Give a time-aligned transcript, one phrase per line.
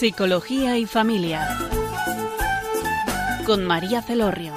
[0.00, 1.46] Psicología y Familia.
[3.44, 4.54] Con María Celorrio.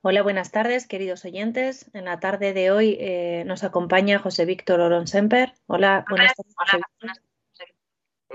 [0.00, 1.90] Hola, buenas tardes, queridos oyentes.
[1.92, 5.52] En la tarde de hoy eh, nos acompaña José Víctor Oronsemper.
[5.66, 7.27] Hola, buenas tardes.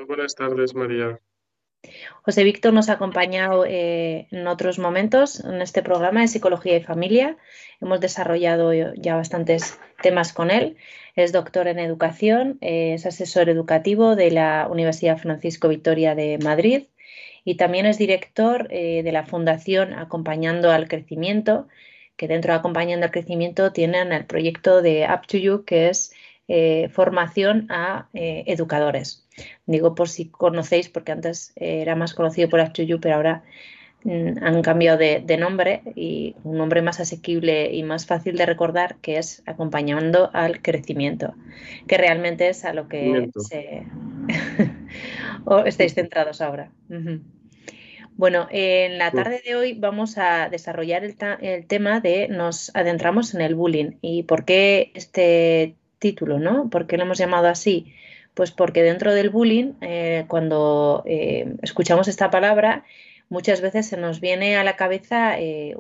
[0.07, 1.20] Buenas tardes, María.
[2.21, 6.84] José Víctor nos ha acompañado eh, en otros momentos en este programa de Psicología y
[6.84, 7.38] Familia.
[7.81, 10.77] Hemos desarrollado ya bastantes temas con él.
[11.16, 16.83] Es doctor en educación, eh, es asesor educativo de la Universidad Francisco Victoria de Madrid
[17.44, 21.67] y también es director eh, de la Fundación Acompañando al Crecimiento,
[22.16, 26.14] que dentro de Acompañando al Crecimiento tienen el proyecto de Up to You, que es
[26.91, 29.23] formación a educadores.
[29.66, 33.44] Digo por si conocéis, porque antes era más conocido por Achuyu, pero ahora
[34.03, 38.97] mm, han cambiado de, nombre y un nombre más asequible y más fácil de recordar,
[39.02, 41.33] que es acompañando al crecimiento,
[41.88, 43.30] que realmente es a lo que
[45.66, 46.71] estáis centrados ahora.
[48.16, 53.33] Bueno, en la tarde de hoy vamos a desarrollar el, el, tema de nos adentramos
[53.33, 56.69] en el bullying y por qué este título, ¿no?
[56.69, 57.93] ¿Por qué lo hemos llamado así?
[58.33, 62.83] Pues porque dentro del bullying, eh, cuando eh, escuchamos esta palabra,
[63.34, 65.76] muchas veces se nos viene a la cabeza eh,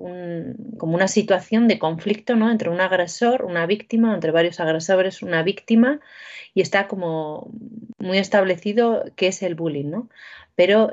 [0.77, 2.51] como una situación de conflicto ¿no?
[2.51, 5.99] entre un agresor, una víctima, entre varios agresores, una víctima,
[6.55, 7.51] y está como
[7.99, 10.09] muy establecido qué es el bullying, ¿no?
[10.55, 10.91] Pero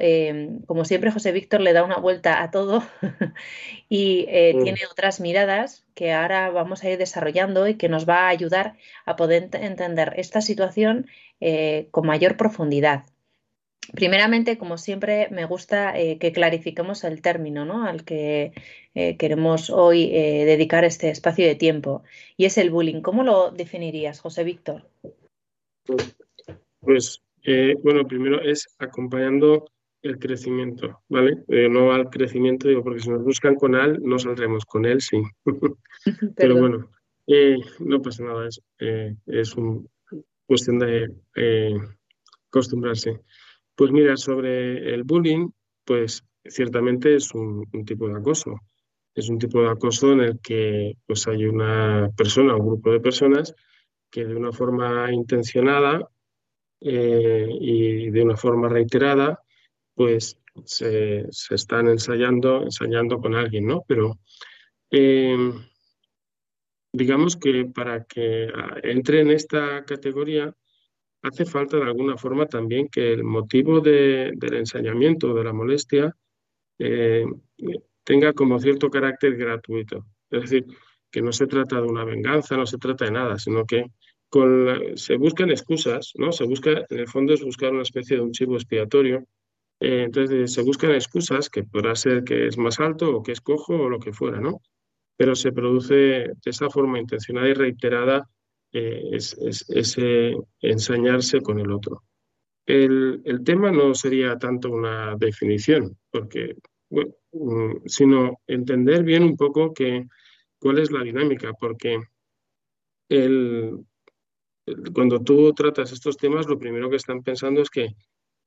[0.67, 2.83] como siempre José Víctor le da una vuelta a todo
[3.91, 4.63] y mm.
[4.63, 8.77] tiene otras miradas que ahora vamos a ir desarrollando y que nos va a ayudar
[9.05, 11.07] a poder entender esta situación
[11.41, 13.05] eh, con mayor profundidad.
[13.93, 17.85] Primeramente, como siempre, me gusta eh, que clarifiquemos el término ¿no?
[17.85, 18.53] al que
[18.95, 22.03] eh, queremos hoy dedicar este espacio de tiempo,
[22.37, 23.03] y es el bullying.
[23.03, 24.89] ¿Cómo lo definirías, José Víctor?
[26.81, 27.23] Pues,
[27.83, 29.71] bueno, primero es acompañando
[30.03, 31.45] el crecimiento, ¿vale?
[31.49, 35.21] no al crecimiento, digo, porque si nos buscan con al, no saldremos con él, sí.
[36.37, 36.91] Pero bueno,
[37.81, 38.61] no pasa nada, es,
[39.27, 39.89] es un,
[40.51, 41.77] cuestión de eh,
[42.49, 43.21] acostumbrarse.
[43.81, 45.49] Pues mira, sobre el bullying,
[45.87, 48.61] pues ciertamente es un, tipo de acoso.
[49.15, 53.01] Es un tipo de acoso en el que pues, hay una persona, un grupo de
[53.01, 53.55] personas
[54.11, 56.07] que de una forma intencionada
[56.83, 59.41] eh, y de una forma reiterada,
[59.95, 63.83] pues se, están ensayando, ensayando con alguien, ¿no?
[63.89, 64.19] Pero
[64.91, 65.55] eh,
[66.93, 70.55] digamos que para que ah, entre en esta categoría
[71.23, 76.17] hace falta de alguna forma también que el motivo del ensañamiento, de la molestia,
[76.79, 77.25] eh,
[78.05, 80.07] tenga como cierto carácter gratuito.
[80.31, 80.67] Es decir,
[81.11, 83.87] que no se trata de una venganza, no se trata de nada, sino que
[84.95, 86.33] se buscan excusas, ¿no?
[86.33, 89.27] Se busca, en el fondo es buscar una especie de un chivo expiatorio.
[89.81, 93.41] Eh, entonces se buscan excusas que podrá ser que es más alto o que es
[93.41, 94.61] cojo o lo que fuera, ¿no?
[95.21, 98.27] pero se produce de esa forma intencionada y reiterada
[98.73, 99.37] eh, es,
[99.69, 102.05] ese ensañarse con el otro.
[102.67, 106.55] El, tema no sería tanto una definición, porque,
[106.91, 110.07] mm, sino entender bien un poco que,
[110.59, 111.99] cuál es la dinámica, porque
[114.95, 117.89] cuando tú tratas estos temas, lo primero que están pensando es que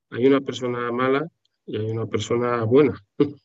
[0.10, 1.28] hay una persona mala
[1.66, 2.94] y hay una persona buena,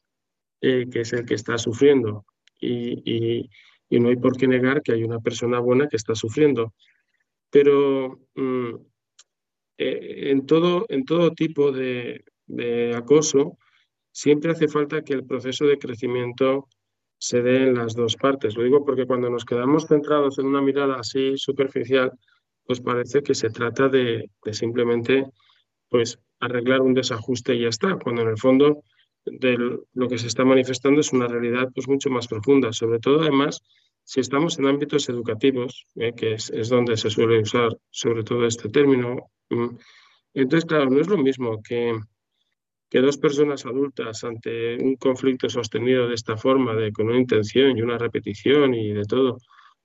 [0.61, 2.25] eh, que es el que está sufriendo
[2.61, 3.49] y,
[3.91, 6.75] no hay por qué negar que hay una persona buena que está sufriendo.
[7.51, 8.75] Pero mm,
[9.79, 12.25] eh, en, todo, en todo tipo de,
[12.95, 13.59] acoso
[14.13, 16.69] siempre hace falta que el proceso de crecimiento
[17.19, 18.57] se dé en las dos partes.
[18.57, 22.13] Lo digo porque cuando nos quedamos centrados en una mirada así superficial,
[22.65, 25.25] pues parece que se trata de, de simplemente
[25.89, 28.83] pues arreglar un desajuste y ya está, cuando en el fondo
[29.33, 33.23] de lo que se está manifestando es una realidad pues mucho más profunda, sobre todo
[33.23, 33.63] además
[34.09, 38.71] si estamos en ámbitos educativos, eh, que es, donde se suele usar sobre todo este
[38.71, 39.31] término.
[39.51, 39.77] Mm,
[40.33, 41.95] entonces, claro, no es lo mismo que,
[42.89, 47.77] que dos personas adultas ante un conflicto sostenido de esta forma, de con una intención
[47.77, 49.37] y una repetición y de todo,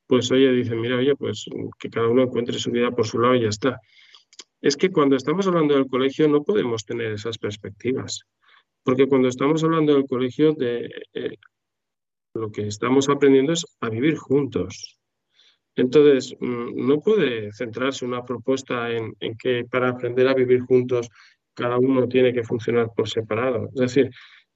[0.07, 1.45] pues oye, dicen, mira, oye, pues
[1.77, 3.81] que cada uno encuentre su vida por su lado y ya está.
[4.61, 8.21] Es que cuando estamos hablando del colegio no podemos tener esas perspectivas.
[8.83, 11.37] Porque cuando estamos hablando del colegio, de, eh,
[12.33, 14.99] lo que estamos aprendiendo es a vivir juntos.
[15.75, 21.09] Entonces, mm, no puede centrarse una propuesta en, que para aprender a vivir juntos
[21.55, 23.69] cada uno tiene que funcionar por separado.
[23.75, 24.09] Es decir,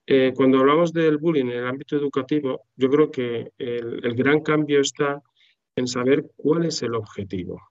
[0.06, 4.82] eh, cuando hablamos del bullying en el ámbito educativo, yo creo que el, gran cambio
[4.82, 5.22] está
[5.76, 7.62] en saber cuál es el objetivo.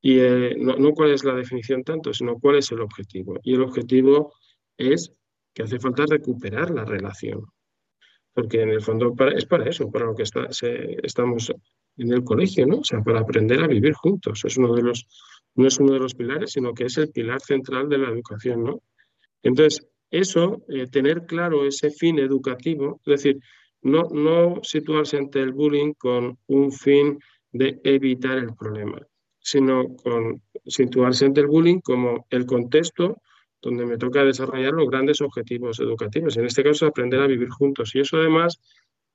[0.00, 3.38] Y eh, no, no, cuál es la definición tanto, sino cuál es el objetivo.
[3.42, 4.32] Y el objetivo
[4.76, 5.12] es
[5.54, 7.44] que hace falta recuperar la relación.
[8.34, 11.52] Porque en el fondo es para eso, para lo que estamos
[11.98, 12.78] en el colegio, ¿no?
[12.78, 14.42] O sea, para aprender a vivir juntos.
[14.44, 15.06] Es uno de los,
[15.54, 18.64] no es uno de los pilares, sino que es el pilar central de la educación,
[18.64, 18.82] ¿no?
[19.42, 23.40] Entonces, eso, eh, tener claro ese fin educativo, es decir,
[23.82, 27.18] no situarse ante el bullying con un fin
[27.50, 29.00] de evitar el problema,
[29.40, 33.20] sino con situarse ante el bullying como el contexto
[33.62, 36.36] donde me toca desarrollar los grandes objetivos educativos.
[36.36, 37.94] En este caso, aprender a vivir juntos.
[37.94, 38.60] Y eso además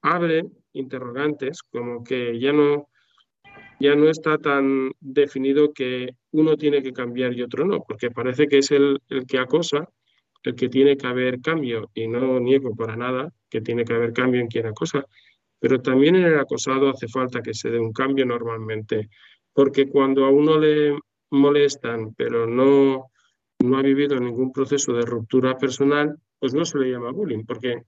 [0.02, 2.88] abre interrogantes como que ya no,
[3.80, 8.48] ya no está tan definido que uno tiene que cambiar y otro no, porque parece
[8.48, 9.90] que es el, el que acosa
[10.44, 14.14] el que tiene que haber cambio, y no niego para nada que tiene que haber
[14.14, 15.06] cambio en quien acosa,
[15.60, 19.10] pero también en el acosado hace falta que se dé un cambio normalmente,
[19.54, 20.98] porque cuando a uno le
[21.32, 23.12] molestan, pero no,
[23.60, 27.84] no ha vivido ningún proceso de ruptura personal, pues no se le llama bullying, porque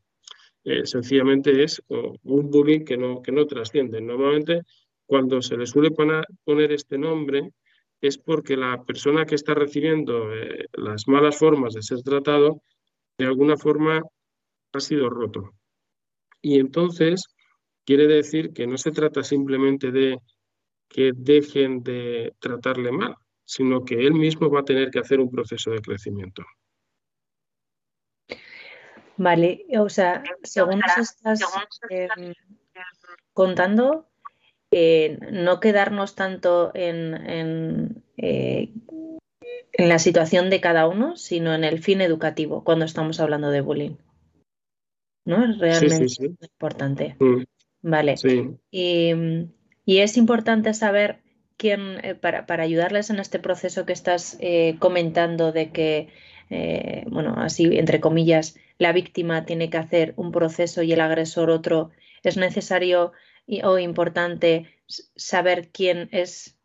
[0.64, 4.02] eh, sencillamente es un bullying que no, que no trasciende.
[4.02, 4.62] Normalmente,
[5.06, 7.52] cuando se le suele poner, este nombre,
[8.02, 12.62] es porque la persona que está recibiendo eh, las malas formas de ser tratado,
[13.18, 14.02] de alguna forma
[14.74, 15.52] ha sido roto.
[16.42, 17.26] Y entonces
[17.86, 20.20] quiere decir que no se trata simplemente de
[20.88, 23.16] que dejen de tratarle mal,
[23.50, 26.44] sino que él mismo va a tener que hacer un proceso de crecimiento.
[29.18, 31.42] Vale, o sea, según nos estás
[31.90, 32.34] em,
[33.34, 34.08] contando,
[34.70, 38.72] eh, no quedarnos tanto en, en, eh,
[39.72, 43.62] en, la situación de cada uno, sino en el fin educativo cuando estamos hablando de
[43.62, 43.96] bullying.
[45.26, 45.44] ¿No?
[45.44, 47.16] Es realmente importante.
[47.20, 47.44] Mm.
[47.82, 48.16] Vale.
[48.70, 49.12] Y,
[49.86, 51.24] y, es importante saber
[51.60, 54.40] quién, eh, para, para, ayudarles en este proceso que estás
[54.80, 56.08] comentando de que,
[57.12, 61.92] bueno, así entre comillas, la víctima tiene que hacer un proceso y el agresor otro,
[62.24, 63.12] es necesario
[63.64, 64.68] o importante
[65.16, 66.58] saber quién es,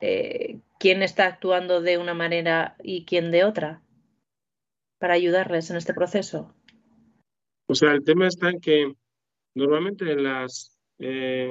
[0.00, 3.82] eh, quién está actuando de una manera y quién de otra
[4.98, 6.54] para ayudarles en este proceso?
[7.66, 8.94] O sea, el tema está en que
[9.54, 11.50] normalmente las, eh,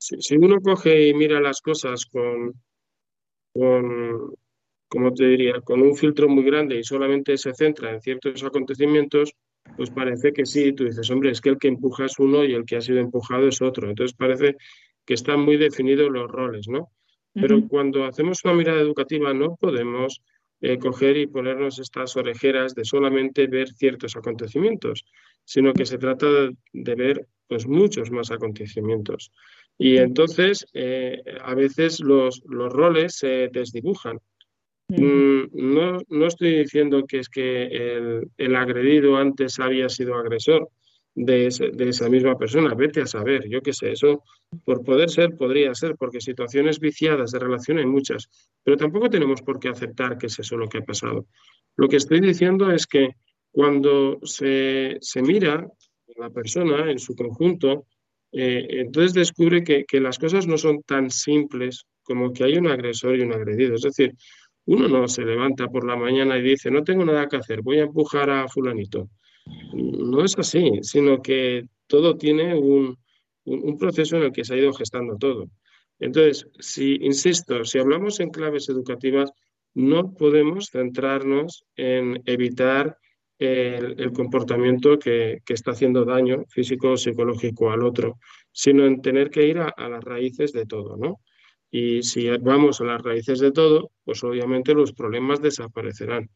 [0.00, 2.54] si, uno coge y mira las cosas con,
[3.52, 4.34] con,
[4.88, 9.34] como te diría, con un filtro muy grande y solamente se centra en ciertos acontecimientos,
[9.76, 12.54] pues parece que sí, tú dices, hombre, es que el que empuja es uno y
[12.54, 13.88] el que ha sido empujado es otro.
[13.88, 14.56] Entonces parece
[15.04, 16.90] que están muy definidos los roles, ¿no?
[17.32, 20.20] Pero cuando hacemos una mirada educativa no podemos
[20.62, 25.04] eh, coger y ponernos estas orejeras de solamente ver ciertos acontecimientos,
[25.44, 26.26] sino que se trata
[26.72, 29.30] de, ver pues muchos más acontecimientes.
[29.80, 34.18] Y entonces eh, a veces los, los roles se desdibujan
[34.90, 40.68] Mm, no, no estoy diciendo que es que el, el agredido antes había sido agresor
[41.14, 42.74] de, esa misma persona.
[42.74, 44.24] Vete a saber, yo qué sé, eso
[44.64, 48.28] por poder ser podría ser, porque situaciones viciadas de relación hay muchas,
[48.64, 51.26] pero tampoco tenemos por qué aceptar que es eso lo que ha pasado.
[51.76, 53.10] Lo que estoy diciendo es que
[53.52, 55.68] cuando se, se mira
[56.16, 57.86] la persona en su conjunto,
[58.32, 62.68] eh, entonces descubre que, que las cosas no son tan simples como que hay un
[62.68, 63.74] agresor y un agredido.
[63.74, 64.14] Es decir,
[64.66, 67.78] uno no se levanta por la mañana y dice, no tengo nada que hacer, voy
[67.78, 69.08] a empujar a fulanito.
[69.72, 72.96] No es así, sino que todo tiene un,
[73.78, 75.48] proceso en el que se ha ido gestando todo.
[75.98, 79.30] Entonces, si, insisto, si hablamos en claves educativas,
[79.74, 82.96] no podemos centrarnos en evitar
[83.40, 88.18] el, comportamiento que, está haciendo daño físico o psicológico al otro,
[88.52, 91.20] sino en tener que ir a, a las raíces de todo, ¿no?
[91.70, 96.28] Y si vamos a las raíces de todo, pues obviamente los problemas desaparecerán.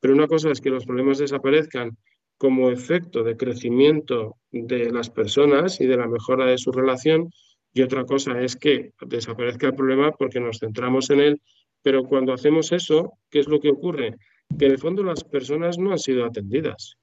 [0.00, 1.96] Pero una cosa es que los problemas desaparezcan
[2.36, 7.30] como efecto de crecimiento de las personas y de la mejora de su relación,
[7.72, 11.42] y otra cosa es que desaparezca el problema porque nos centramos en él,
[11.82, 14.16] pero cuando hacemos eso, ¿qué es lo que ocurre?
[14.58, 16.96] Que en el fondo las personas no han sido atendidas.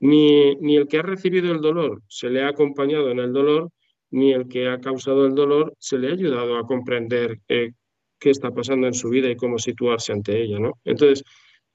[0.00, 3.70] Ni, ni el que ha recibido el dolor se le ha acompañado en el dolor,
[4.10, 7.72] ni el que ha causado el dolor se le ha ayudado a comprender eh,
[8.18, 10.58] qué está pasando en su vida y cómo situarse ante ella.
[10.58, 10.72] ¿no?
[10.84, 11.24] Entonces,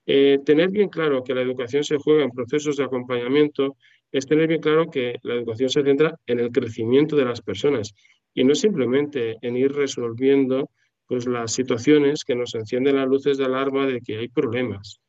[0.06, 3.76] eh, tener bien claro que la educación se juega en procesos de acompañamiento
[4.12, 7.94] es tener bien claro que la educación se centra en el crecimiento de las personas
[8.34, 10.72] y no simplemente en ir resolviendo
[11.08, 15.00] pues, las situaciones que nos encienden las luces de alarma de que hay problemas.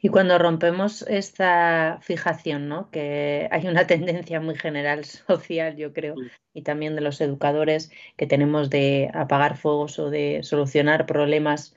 [0.00, 2.90] Y cuando rompemos esta fijación, ¿no?
[2.90, 6.14] que hay una tendencia muy general social, yo creo,
[6.52, 11.74] y también de los educadores que tenemos de apagar fuegos o de solucionar problemas,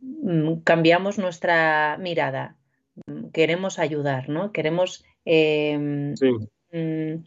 [0.00, 2.56] mm, cambiamos nuestra mirada,
[3.06, 4.52] mm, queremos ayudar, ¿no?
[4.52, 6.14] Queremos em,
[6.72, 7.24] mm,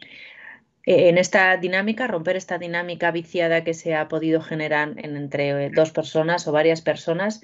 [0.85, 6.47] en esta dinámica, romper esta dinámica viciada que se ha podido generar entre dos personas
[6.47, 7.41] o varias personas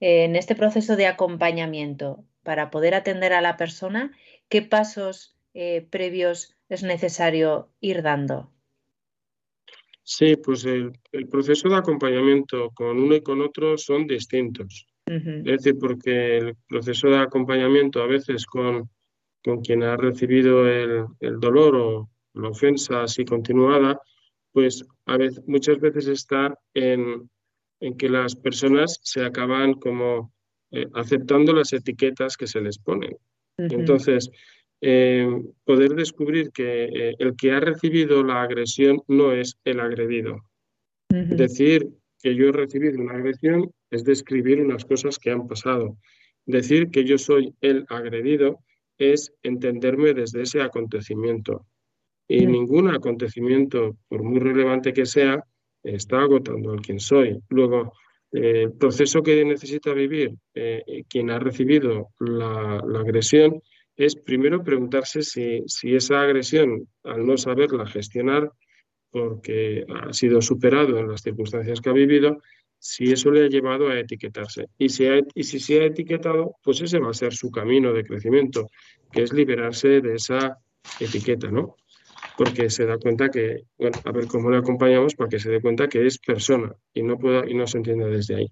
[0.00, 4.12] en este proceso de acompañamiento para poder atender a la persona,
[4.48, 8.50] ¿qué pasos eh, previos es necesario ir dando?
[10.02, 10.92] Sí, pues el,
[11.30, 14.86] proceso de acompañamiento con uno y con otro son distintos.
[15.06, 18.88] Es decir, porque el proceso de acompañamiento a veces con,
[19.42, 24.00] con quien ha recibido el, el, dolor o la ofensa así continuada,
[24.52, 27.28] pues a veces, muchas veces está en,
[27.80, 30.32] en que las personas se acaban como
[30.70, 33.16] eh, aceptando las etiquetas que se les ponen.
[33.56, 34.30] Entonces,
[34.80, 35.28] eh,
[35.64, 40.44] poder descubrir que eh, el que ha recibido la agresión no es el agredido.
[41.08, 41.88] Decir
[42.22, 45.98] que yo he recibido una agresión es describir unas cosas que han pasado.
[46.46, 48.60] Decir que yo soy el agredido
[48.96, 51.66] es entenderme desde ese acontecimiento.
[52.28, 55.44] Y ningún acontecimiento, por muy relevante que sea,
[55.82, 57.38] está agotando al quien soy.
[57.48, 57.92] Luego,
[58.32, 63.60] eh, el proceso que necesita vivir eh, quien ha recibido la, agresión
[63.96, 68.50] es primero preguntarse si, si, esa agresión, al no saberla gestionar,
[69.10, 72.38] porque ha sido superado en las circunstancias que ha vivido,
[72.78, 74.68] si eso le ha llevado a etiquetarse.
[74.78, 78.04] Y si, y si se ha etiquetado, pues ese va a ser su camino de
[78.04, 78.68] crecimiento,
[79.12, 80.56] que es liberarse de esa
[80.98, 81.76] etiqueta, ¿no?
[82.40, 85.60] Porque se da cuenta que, bueno, a ver cómo le acompañamos para que se dé
[85.60, 88.46] cuenta que es persona y no, pueda, y no se entienda desde ahí.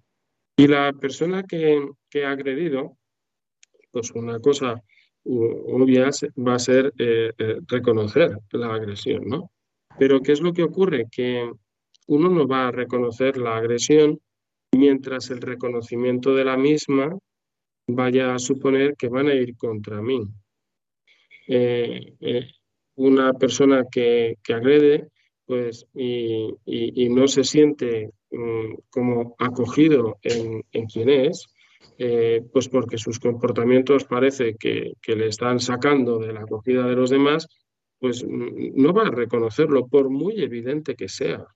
[0.59, 2.99] Y la persona que, que ha agredido,
[3.91, 4.83] pues una cosa
[5.25, 9.53] obvia va a ser eh, eh, reconocer la agresión, ¿no?
[9.99, 11.07] Pero ¿qué es lo que ocurre?
[11.11, 11.51] Que
[12.09, 14.21] uno no va a reconocer la agresión
[14.77, 17.17] mientras el reconocimiento de la misma
[17.87, 20.29] vaya a suponer que van a ir contra mí.
[21.47, 22.58] Eh,
[22.99, 25.09] una persona que, agrede
[25.47, 30.63] pues, y, no se siente mm, como acogido en,
[30.93, 31.47] quien es,
[31.97, 37.11] eh, pues porque sus comportamientos parece que, le están sacando de la acogida de los
[37.11, 37.47] demás,
[38.01, 41.47] pues mm, no va a reconocerlo, por muy evidente que sea,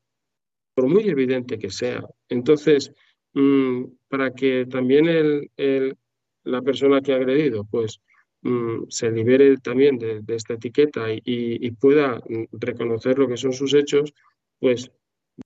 [0.74, 2.02] por muy evidente que sea.
[2.28, 2.92] Entonces,
[3.34, 5.96] mm, para que también el,
[6.44, 8.00] la persona que ha agredido, pues
[8.42, 13.72] Mm, se libere también de, esta etiqueta y, pueda mm, reconocer lo que son sus
[13.72, 14.12] hechos,
[14.58, 14.90] pues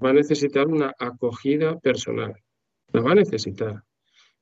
[0.02, 2.34] va a necesitar una acogida personal.
[2.92, 3.82] La va a necesitar.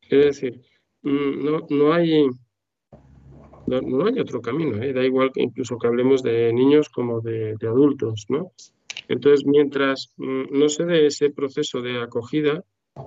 [0.03, 0.61] Es decir,
[1.03, 2.27] mm, no, no hay...
[3.67, 4.93] No, hay otro camino, ¿eh?
[4.93, 8.53] da igual que incluso que hablemos de niños como de, adultos, ¿no?
[9.09, 12.63] Entonces, mientras no se dé ese proceso de acogida,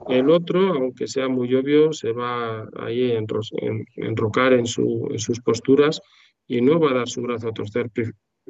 [0.09, 3.19] el otro, aunque sea muy obvio, se va ahí a
[3.95, 6.01] enrocar en, sus posturas
[6.45, 7.89] y no va a dar su brazo a torcer.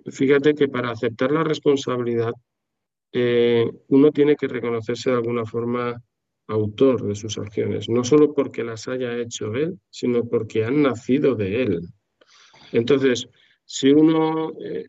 [0.05, 2.33] Fíjate que para aceptar la responsabilidad,
[3.11, 6.01] eh, uno tiene que reconocerse de alguna forma
[6.47, 11.35] autor de sus acciones, no solo porque las haya hecho él, sino porque han nacido
[11.35, 11.81] de él.
[12.71, 13.27] Entonces,
[13.65, 14.85] si uno eh,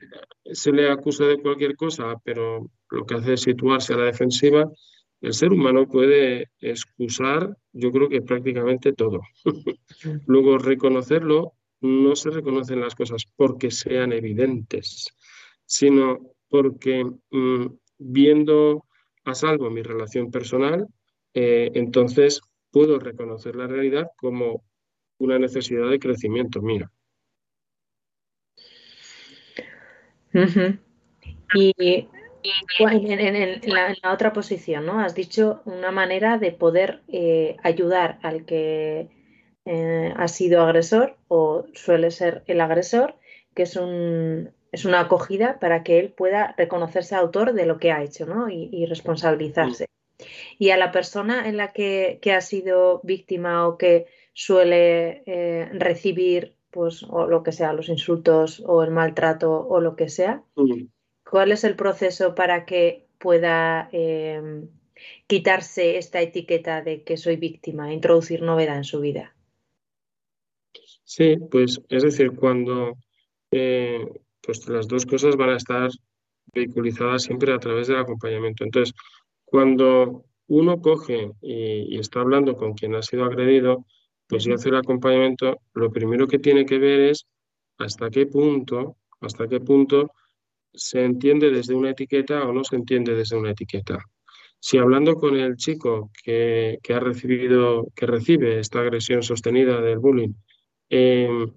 [0.52, 4.70] se le acusa de cualquier cosa, pero lo que hace es situarse a la defensiva,
[5.20, 9.20] el ser humano puede excusar, yo creo que prácticamente todo.
[10.26, 15.08] Luego, reconocerlo, no se reconocen las cosas porque sean evidentes,
[15.64, 17.66] sino porque mm,
[17.98, 18.84] viendo
[19.24, 20.86] a salvo mi relación personal,
[21.34, 24.64] eh, entonces puedo reconocer la realidad como
[25.18, 26.90] una necesidad de crecimiento mía.
[31.54, 32.08] Y
[32.78, 33.60] en,
[34.02, 35.00] la, otra posición, ¿no?
[35.00, 39.08] Has dicho una manera de poder eh, ayudar al que
[39.64, 43.16] eh, ha sido agresor o suele ser el agresor,
[43.54, 47.92] que es, un, es una acogida para que él pueda reconocerse autor de lo que
[47.92, 48.48] ha hecho, ¿no?
[48.48, 49.86] Y, responsabilizarse.
[50.58, 56.54] Y a la persona en la que, ha sido víctima o que suele eh, recibir,
[56.70, 60.42] pues, o lo que sea, los insultos o el maltrato o lo que sea,
[61.30, 64.68] ¿Cuál es el proceso para que pueda em,
[65.26, 69.34] quitarse esta etiqueta de que soy víctima, e introducir novedad en su vida?
[71.04, 72.96] Sí, pues es decir, cuando
[73.50, 74.06] eh,
[74.42, 75.90] pues las dos cosas van a estar
[76.54, 78.64] vehiculizadas siempre a través del acompañamiento.
[78.64, 78.94] Entonces,
[79.44, 83.84] cuando uno coge y, está hablando con quien ha sido agredido,
[84.28, 87.26] Pues si hace el acompañamiento, lo primero que tiene que ver es
[87.78, 90.10] hasta qué punto, hasta qué punto
[90.78, 93.98] se entiende desde una etiqueta o no se entiende desde una etiqueta.
[94.60, 100.32] Si hablando con el chico que, ha recibido, que recibe esta agresión sostenida del bullying,
[100.88, 101.52] em,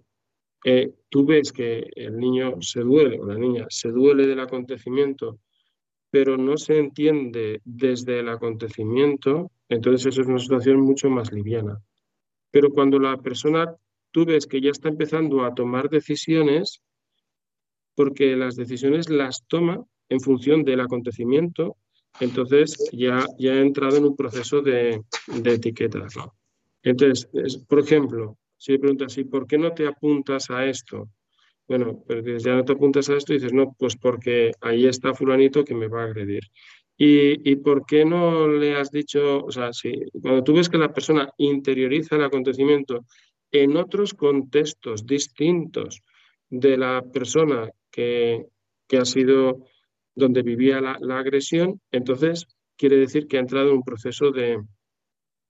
[0.66, 5.40] eh, tú ves que el niño se duele o la niña se duele del acontecimiento,
[6.12, 11.80] pero no se entiende desde el acontecimiento, entonces eso es una situación mucho más liviana.
[12.52, 13.76] Pero cuando la persona
[14.12, 16.82] tú ves que ya está empezando a tomar decisiones,
[18.02, 21.78] porque las decisiones las toma en función del acontecimiento,
[22.20, 26.08] entonces ya, ya ha entrado en un proceso de, de etiqueta.
[26.82, 27.30] Entonces,
[27.70, 31.10] por ejemplo, si le preguntas, ¿y por qué no te apuntas a esto?
[31.68, 35.14] Bueno, porque ya no te apuntas a esto y dices, no, pues porque ahí está
[35.14, 36.42] fulanito que me va a agredir.
[36.98, 39.94] ¿Y, ¿Y, por qué no le has dicho, o sea, si
[40.24, 43.06] cuando tú ves que la persona interioriza el acontecimiento
[43.52, 46.02] en otros contextos distintos
[46.50, 48.48] de la persona que,
[49.00, 49.66] ha sido
[50.16, 54.60] donde vivía la, agresión, entonces quiere decir que ha entrado en un proceso de,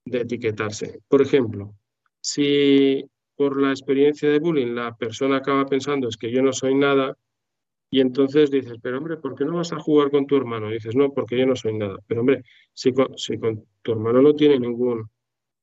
[0.04, 1.00] etiquetarse.
[1.08, 1.74] Por ejemplo,
[2.20, 3.04] si
[3.36, 7.16] por la experiencia de bullying la persona acaba pensando es que yo no soy nada,
[7.90, 10.70] y entonces dices, pero hombre, ¿por qué no vas a jugar con tu hermano?
[10.70, 11.98] Dices, no, porque yo no soy nada.
[12.06, 15.10] Pero hombre, si con, si con tu hermano no tiene ningún,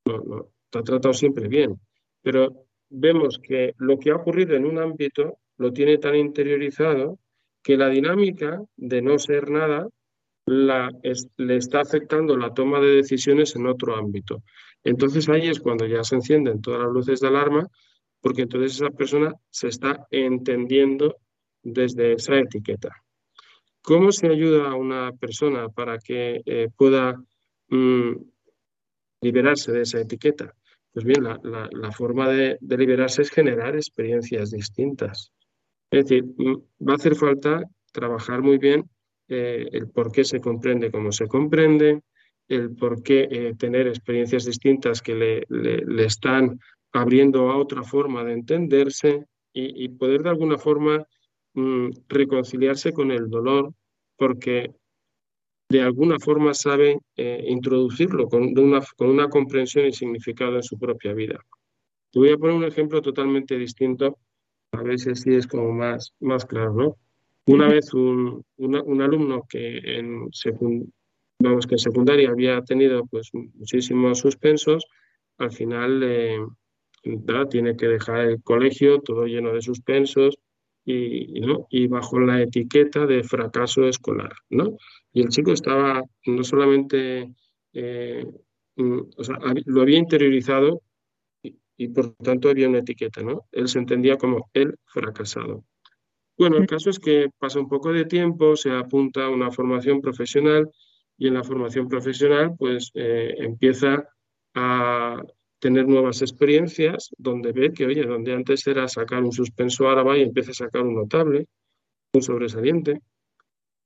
[0.06, 1.80] no, te ha tratado siempre bien,
[2.22, 7.18] pero vemos que lo que ha ocurrido en un ámbito lo tiene tan interiorizado
[7.62, 9.86] que la dinámica de no ser nada
[10.46, 14.42] le está afectando la toma de decisiones en otro ámbito.
[14.82, 17.68] Entonces ahí es cuando ya se encienden todas las luces de alarma,
[18.22, 21.16] porque entonces esa persona se está entendiendo
[21.62, 22.96] desde esa etiqueta.
[23.82, 27.22] ¿Cómo se ayuda a una persona para que eh, pueda
[27.68, 28.12] mm,
[29.20, 30.54] liberarse de esa etiqueta?
[30.90, 35.30] Pues bien, la, forma de, liberarse es generar experiencias distintas.
[35.90, 36.24] Es decir,
[36.80, 38.88] va a hacer falta trabajar muy bien
[39.28, 42.02] eh, el por qué se comprende como se comprende,
[42.48, 46.58] el por qué eh, tener experiencias distintas que le, están
[46.92, 51.04] abriendo a otra forma de entenderse y, poder de alguna forma
[51.54, 53.72] mm, reconciliarse con el dolor,
[54.16, 54.72] porque
[55.68, 60.78] de alguna forma sabe eh, introducirlo con una, con una comprensión y significado en su
[60.78, 61.38] propia vida.
[62.10, 64.18] Te voy a poner un ejemplo totalmente distinto,
[64.72, 66.96] a ver si así es como más, más claro, ¿no?
[67.46, 70.28] Una vez un, un alumno que en,
[71.40, 74.86] vamos, que en secundaria había tenido pues, muchísimos suspensos,
[75.38, 76.38] al final eh,
[77.50, 80.38] tiene que dejar el colegio todo lleno de suspensos,
[80.84, 81.66] y, ¿no?
[81.70, 84.32] y bajo la etiqueta de fracaso escolar.
[84.48, 84.76] ¿no?
[85.12, 87.32] Y el chico estaba no solamente,
[87.72, 88.26] eh,
[88.76, 90.82] mm, o sea, lo había interiorizado
[91.80, 93.22] y, por tanto había una etiqueta.
[93.22, 93.46] ¿no?
[93.52, 95.64] Él se entendía como el fracasado.
[96.36, 100.02] Bueno, el caso es que pasa un poco de tiempo, se apunta a una formación
[100.02, 100.70] profesional
[101.16, 104.08] y en la formación profesional pues eh, empieza
[104.54, 105.22] a
[105.58, 110.22] tener nuevas experiencias donde ve que, oye, donde antes era sacar un suspenso árabe y
[110.22, 111.46] empieza a sacar un notable,
[112.12, 113.00] un sobresaliente.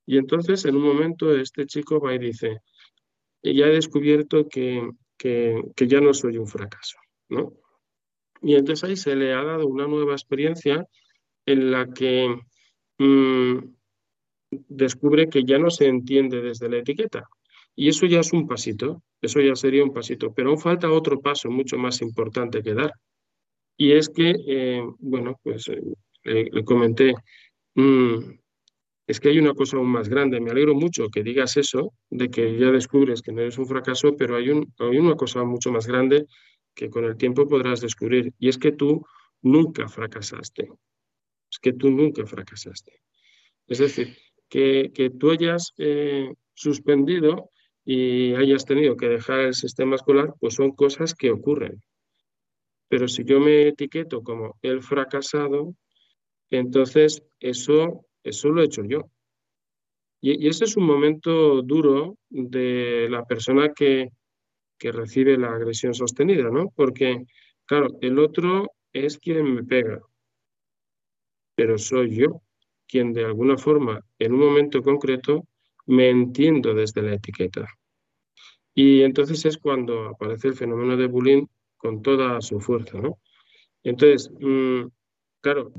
[0.06, 2.58] Y entonces en un momento este chico va y dice,
[3.42, 7.63] ya he descubierto que, que, ya no soy un fracaso, ¿no?
[8.44, 10.86] Y entonces ahí se le ha dado una nueva experiencia
[11.46, 12.36] en la que
[12.98, 13.58] mm,
[14.68, 17.24] descubre que ya no se entiende desde la etiqueta.
[17.74, 21.20] Y eso ya es un pasito, eso ya sería un pasito, pero aún falta otro
[21.20, 22.92] paso mucho más importante que dar.
[23.76, 27.14] Y es que, eh, bueno, pues eh, le, comenté,
[27.74, 28.18] mm,
[29.06, 30.40] es que hay una cosa aún más grande.
[30.40, 34.14] Me alegro mucho que digas eso, de que ya descubres que no eres un fracaso,
[34.16, 36.26] pero hay, un, hay una cosa mucho más grande
[36.74, 39.04] que con el tiempo podrás descubrir, y es que tú
[39.42, 40.68] nunca fracasaste.
[41.50, 43.00] Es que tú nunca fracasaste.
[43.66, 44.16] Es decir,
[44.48, 47.50] que, que tú hayas eh, suspendido
[47.84, 51.82] y hayas tenido que dejar el sistema escolar, pues son cosas que ocurren.
[52.88, 55.74] Pero si yo me etiqueto como el fracasado,
[56.50, 59.10] entonces eso, eso lo he hecho yo.
[60.20, 64.08] Y, ese es un momento duro de la persona que,
[64.78, 66.70] que recibe la agresión sostenida, ¿no?
[66.74, 67.24] Porque,
[67.64, 70.00] claro, el otro es quien me pega,
[71.54, 72.42] pero soy yo
[72.86, 75.46] quien de alguna forma, en un momento concreto,
[75.86, 77.66] me entiendo desde la etiqueta.
[78.74, 83.18] Y entonces es cuando aparece el fenómeno de bullying con toda su fuerza, ¿no?
[83.82, 84.86] Entonces, mm,
[85.40, 85.72] claro,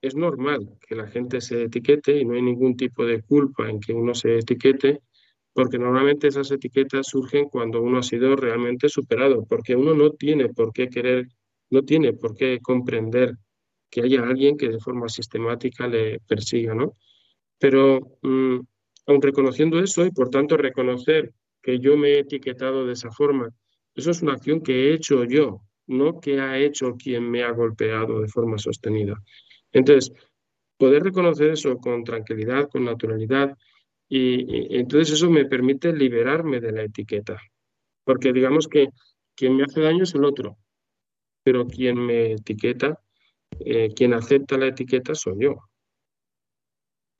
[0.00, 3.80] es normal que la gente se etiquete y no hay ningún tipo de culpa en
[3.80, 5.00] que uno se etiquete,
[5.56, 10.50] porque normalmente esas etiquetas surgen cuando uno ha sido realmente superado, porque uno no tiene
[10.50, 11.28] por qué querer,
[11.70, 13.32] no tiene por qué comprender
[13.90, 16.92] que haya alguien que de forma sistemática le persiga, ¿no?
[17.58, 18.58] Pero mm,
[19.06, 23.48] aun reconociendo eso y por tanto reconocer que yo me he etiquetado de esa forma,
[23.94, 27.50] eso es una acción que he hecho yo, no que ha hecho quien me ha
[27.52, 29.22] golpeado de forma sostenida.
[29.72, 30.12] Entonces,
[30.76, 33.56] poder reconocer eso con tranquilidad, con naturalidad,
[34.08, 37.40] y, entonces eso me permite liberarme de la etiqueta,
[38.04, 38.88] porque digamos que
[39.34, 40.56] quien me hace daño es el otro,
[41.42, 43.00] pero quien me etiqueta,
[43.60, 45.56] eh, quien acepta la etiqueta soy yo.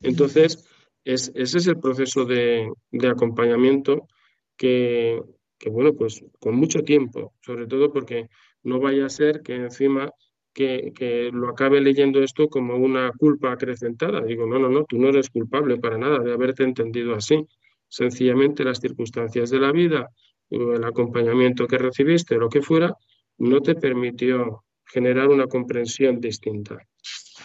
[0.00, 0.68] Entonces,
[1.04, 2.68] ese es el proceso de,
[3.08, 4.08] acompañamiento
[4.56, 5.22] que,
[5.58, 8.28] que, bueno, pues con mucho tiempo, sobre todo porque
[8.62, 10.12] no vaya a ser que encima
[10.56, 14.22] que, lo acabe leyendo esto como una culpa acrecentada.
[14.22, 17.46] Digo, no, no, no, tú no eres culpable para nada de haberte entendido así.
[17.88, 20.08] Sencillamente las circunstancias de la vida,
[20.48, 22.94] el acompañamiento que recibiste, lo que fuera,
[23.38, 26.78] no te permitió generar una comprensión distinta.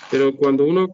[0.10, 0.88] Pero cuando uno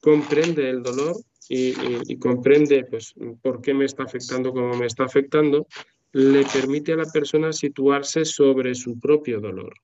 [0.00, 1.16] comprende el dolor
[1.48, 5.66] y, comprende pues, por qué me está afectando como me está afectando,
[6.12, 9.74] le permite a la persona situarse sobre su propio dolor.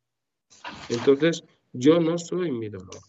[0.88, 3.00] Entonces, yo no soy mi dolor.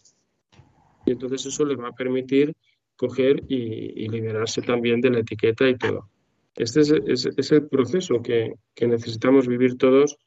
[1.04, 2.54] Y entonces eso le va a permitir
[2.96, 6.08] coger y, liberarse también de la etiqueta y todo.
[6.56, 10.18] Este es, el proceso que, necesitamos vivir todos,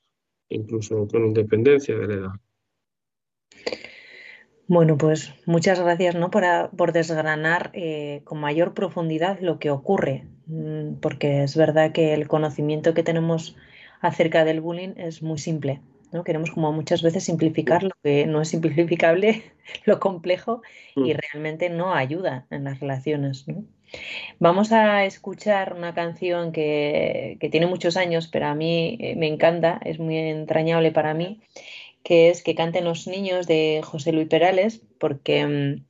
[0.50, 2.32] incluso con independencia de la edad.
[4.68, 6.32] Bueno, pues muchas gracias ¿no?
[6.32, 6.44] por,
[6.76, 12.28] por desgranar eh, con mayor profundidad lo que ocurre, mm, porque es verdad que el
[12.28, 13.56] conocimiento que tenemos
[14.02, 15.82] acerca del bullying es muy simple,
[16.24, 19.44] Queremos como muchas veces simplificar lo que no es simplificable,
[19.86, 20.62] lo complejo,
[20.96, 21.18] y mm.
[21.18, 23.46] realmente no ayuda en las relaciones.
[24.40, 29.80] Vamos a escuchar una canción que, tiene muchos años, pero a mí eh, me encanta,
[29.84, 31.42] es muy entrañable para mí,
[32.04, 35.86] que es Que canten los niños de José Luis Perales, porque, mm,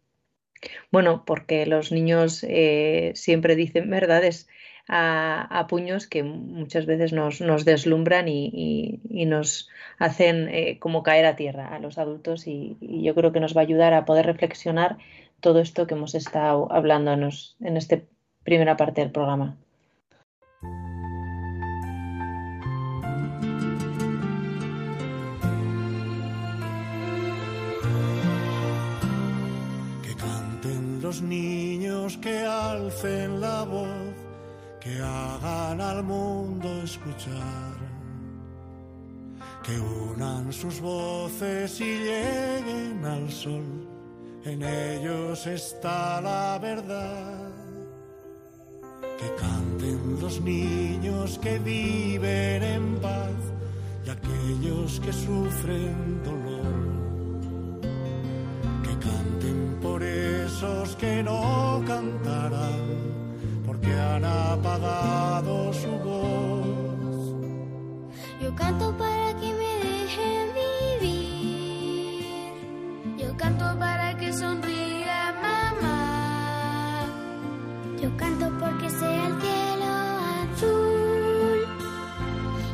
[0.91, 4.47] bueno, porque los niños eh, siempre dicen verdades
[4.87, 11.75] a, puños que muchas veces nos, deslumbran y, nos hacen eh, como caer a tierra
[11.75, 14.97] a los adultos y, yo creo que nos va a ayudar a poder reflexionar
[15.41, 17.99] todo esto que hemos estado hablando en esta
[18.43, 19.57] primera parte del programa.
[31.21, 34.14] Niños que alcen la voz
[34.85, 37.75] que hagan al mundo escuchar,
[39.63, 43.65] que unan sus voces y lleguen al sol,
[44.43, 47.49] en ellos está la verdad.
[49.01, 53.41] Que canten los niños que viven en paz
[54.05, 56.75] y aquellos que sufren dolor.
[58.83, 63.04] Que canten por esos que no cantarán
[63.99, 66.65] han apagado su voz.
[68.41, 70.53] Yo canto para que me dejen
[70.99, 72.25] vivir.
[73.17, 77.05] Yo canto para que sonría mamá.
[78.01, 79.91] Yo canto porque sea el cielo
[80.41, 81.59] azul.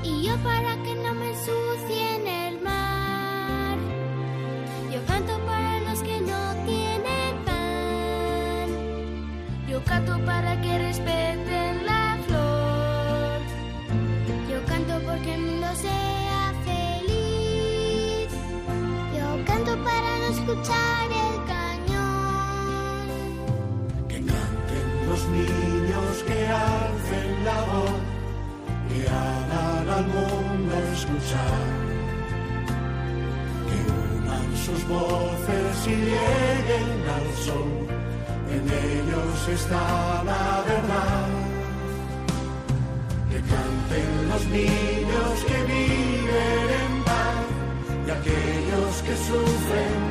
[0.03, 3.77] Y yo para que no me ensucien el mar.
[4.91, 8.67] Yo canto para los que no tienen pan.
[9.69, 10.70] Yo canto para que
[33.69, 33.77] Que
[34.17, 37.71] unan sus voces y lleguen al sol,
[38.55, 41.27] en ellos está la verdad.
[43.29, 47.45] Que canten los niños que viven en paz
[48.07, 50.10] y aquellos que sufren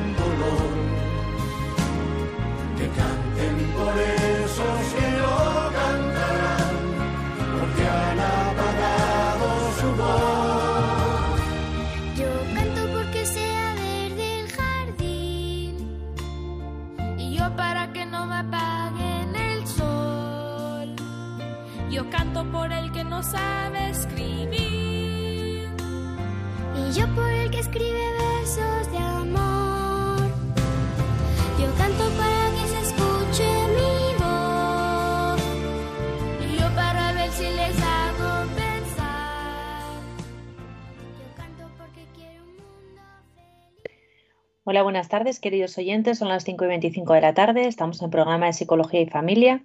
[44.71, 46.19] Hola, buenas tardes, queridos oyentes.
[46.19, 47.67] Son las 5 y 25 de la tarde.
[47.67, 49.63] Estamos en el programa de Psicología y Familia.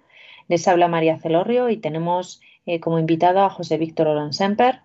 [0.49, 4.81] Les habla María Celorrio y tenemos eh, como invitado a José Víctor Oronsemper.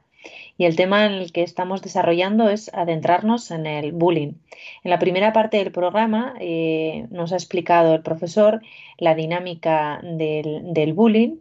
[0.57, 4.35] Y el tema en el que estamos desarrollando es adentrarnos en el bullying.
[4.85, 8.63] En la primera parte del programa eh, nos ha explicado el profesor
[8.99, 11.39] la dinámica del, bullying,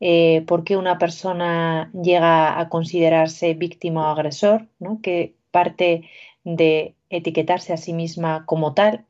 [0.00, 5.00] eh, por qué una persona llega a considerarse víctima o agresor, ¿no?
[5.02, 6.08] que parte
[6.44, 9.06] de etiquetarse a sí misma como tal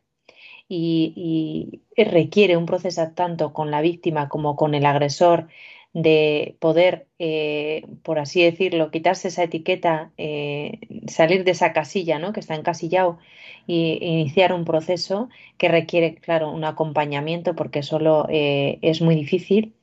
[0.69, 5.49] y, requiere un proceso tanto con la víctima como con el agresor
[5.93, 12.33] de poder, eh, por así decirlo, quitarse esa etiqueta, eh, salir de esa casilla, ¿no?
[12.33, 13.19] Que está encasillado
[13.67, 19.75] y iniciar un proceso que requiere, claro, un acompañamiento porque solo eh, es muy difícil.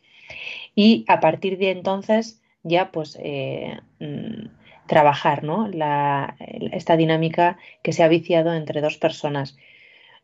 [0.75, 3.17] Y a partir de entonces ya, pues,
[3.99, 4.47] mm,
[4.89, 5.69] trabajar ¿no?
[6.71, 9.55] esta dinámica que se ha viciado entre dos personas.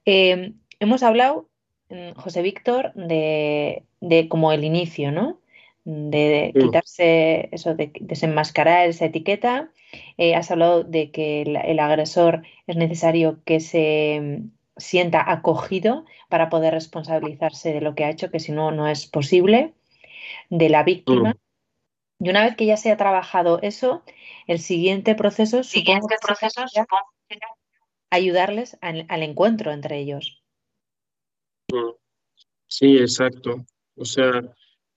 [0.05, 1.47] Em, hemos hablado,
[1.89, 3.83] mm, José Víctor, de,
[4.27, 5.39] como el inicio, ¿no?
[5.85, 9.69] De, quitarse eso, de desenmascarar esa etiqueta.
[10.17, 16.49] Eh, has hablado de que el, agresor es necesario que se mm, sienta acogido para
[16.49, 19.73] poder responsabilizarse de lo que ha hecho, que si no, no es posible.
[20.49, 21.35] De la víctima.
[22.19, 24.03] Y una vez que ya se ha trabajado eso,
[24.47, 26.07] el siguiente proceso, supongo
[28.09, 30.41] ayudarles al, encuentro entre ellos.
[31.71, 31.91] Mm.
[32.67, 33.65] Sí, exacto.
[33.95, 34.41] O sea,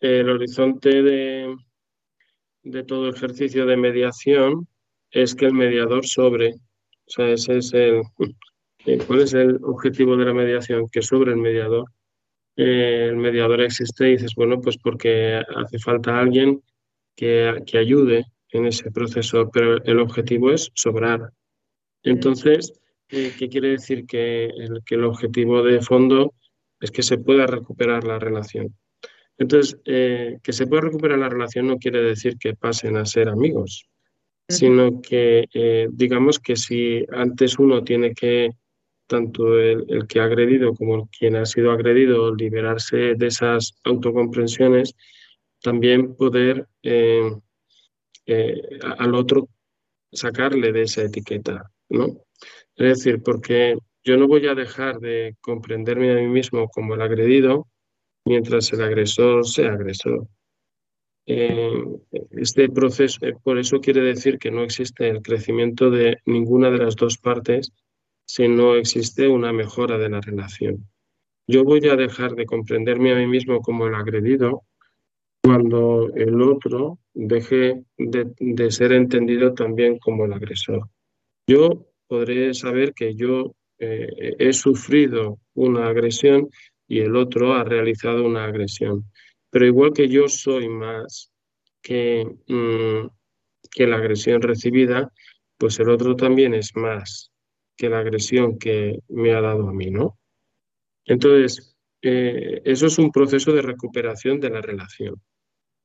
[0.01, 1.57] el horizonte de,
[2.63, 4.69] de todo ejercicio de mediación
[5.11, 6.55] es que el mediador sobre.
[6.55, 8.03] O sea, ese es el.
[8.87, 10.89] Eh, ¿Cuál es el objetivo de la mediación?
[10.89, 11.91] Que sobre el mediador.
[12.57, 16.63] Eh, el mediador existe y dices, bueno, pues porque hace falta alguien
[17.19, 21.33] que, que ayude en ese proceso, pero el objetivo es sobrar.
[22.05, 22.73] Entonces,
[23.09, 24.07] eh, ¿qué quiere decir?
[24.07, 26.35] Que el, que el objetivo de fondo
[26.81, 28.73] es que se pueda recuperar la relación.
[29.37, 33.29] Entonces, eh, que se pueda recuperar la relación no quiere decir que pasen a ser
[33.29, 33.89] amigos,
[34.49, 38.51] sino que eh, digamos que si antes uno tiene que,
[39.09, 44.95] tanto el, que ha agredido como quien ha sido agredido, liberarse de esas autocomprensiones,
[45.63, 47.31] también poder eh,
[48.99, 49.49] al otro
[50.13, 52.07] sacarle de esa etiqueta, ¿no?
[52.77, 57.03] Es decir, porque yo no voy a dejar de comprenderme a mí mismo como el
[57.03, 57.67] agredido
[58.25, 60.29] mientras el agresor sea agresor.
[61.27, 61.85] Eh,
[62.31, 66.79] este proceso, eh, por eso quiere decir que no existe el crecimiento de ninguna de
[66.79, 67.73] las dos partes
[68.25, 70.89] si no existe una mejora de la relación.
[71.47, 74.65] Yo voy a dejar de comprenderme a mí mismo como el agredido
[75.49, 80.91] cuando el otro deje de, ser entendido también como el agresor.
[81.47, 86.51] Yo podré saber que yo eh, he sufrido una agresión
[86.87, 89.05] y el otro ha realizado una agresión.
[89.49, 91.33] Pero igual que yo soy más
[91.81, 93.09] que, mm,
[93.71, 95.11] que la agresión recibida,
[95.57, 97.33] pues el otro también es más
[97.75, 100.19] que la agresión que me ha dado a mí, ¿no?
[101.07, 105.19] Entonces, eh, eso es un proceso de recuperación de la relación.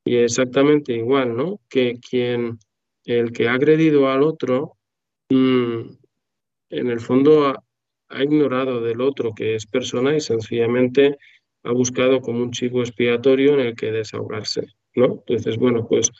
[0.05, 1.61] Y exactamente igual, ¿no?
[1.69, 2.59] Que quien,
[3.05, 4.77] el que ha agredido al otro,
[5.29, 5.81] mm,
[6.69, 7.63] en el fondo ha,
[8.21, 11.17] ignorado del otro que es persona y sencillamente
[11.63, 15.23] ha buscado como un chivo expiatorio en el que desahogarse, ¿no?
[15.25, 16.11] Entonces, bueno, pues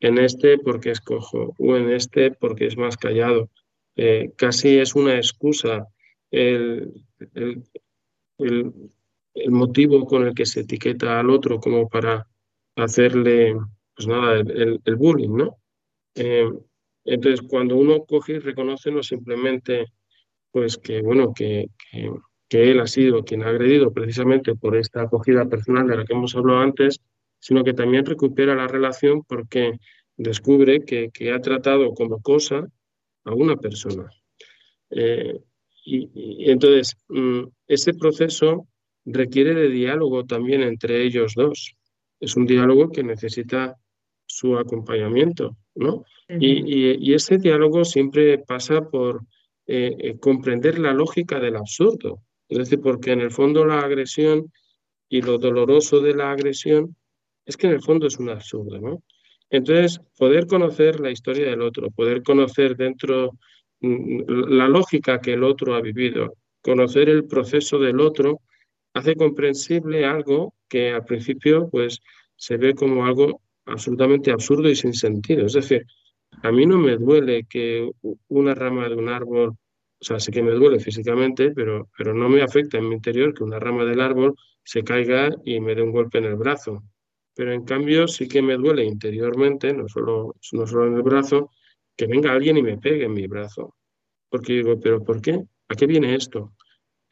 [0.00, 3.48] en este porque es cojo o en este porque es más callado.
[3.94, 5.86] Eh, casi es una excusa
[6.32, 6.92] el,
[7.34, 7.62] el,
[8.38, 12.26] el motivo con el que se etiqueta al otro como para
[12.76, 13.56] hacerle,
[13.94, 15.56] pues nada, el, bullying, ¿no?
[16.14, 16.48] Eh,
[17.04, 19.86] entonces, cuando uno coge y reconoce no simplemente,
[20.50, 21.66] pues que, bueno, que,
[22.48, 26.14] que, él ha sido quien ha agredido precisamente por esta acogida personal de la que
[26.14, 27.00] hemos hablado antes,
[27.38, 29.78] sino que también recupera la relación porque
[30.16, 32.66] descubre que, que ha tratado como cosa
[33.24, 34.10] a una persona.
[34.90, 35.38] Eh,
[35.84, 38.66] y, entonces, mm, ese proceso
[39.04, 41.76] requiere de diálogo también entre ellos dos
[42.20, 43.76] es un diálogo que necesita
[44.26, 46.04] su acompañamiento, ¿no?
[46.28, 49.22] y, ese diálogo siempre pasa por
[49.66, 54.52] eh, eh, comprender la lógica del absurdo, es decir, porque en el fondo la agresión
[55.08, 56.96] y lo doloroso de la agresión
[57.44, 59.02] es que en el fondo es un absurdo, ¿no?
[59.50, 63.38] Entonces, poder conocer la historia del otro, poder conocer dentro
[63.80, 68.40] mm, la lógica que el otro ha vivido, conocer el proceso del otro,
[68.96, 72.00] hace comprensible algo que al principio pues
[72.36, 75.46] se ve como algo absolutamente absurdo y sin sentido.
[75.46, 75.84] Es decir,
[76.42, 77.90] a mí no me duele que
[78.28, 79.50] una rama de un árbol
[80.00, 83.32] O sea, sí que me duele físicamente, pero, pero no me afecta en mi interior
[83.34, 86.82] que una rama del árbol se caiga y me dé un golpe en el brazo.
[87.34, 91.50] Pero en cambio sí que me duele interiormente, no solo, no solo en el brazo,
[91.96, 93.74] que venga alguien y me pegue en mi brazo.
[94.30, 95.34] Porque digo, ¿pero por qué?
[95.68, 96.55] ¿A qué viene esto?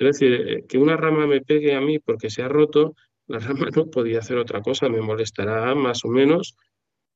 [0.04, 2.94] Es decir, eh, que una rama me pegue a mí porque se ha roto,
[3.26, 6.56] la rama no podía hacer otra cosa, me molestará más o menos,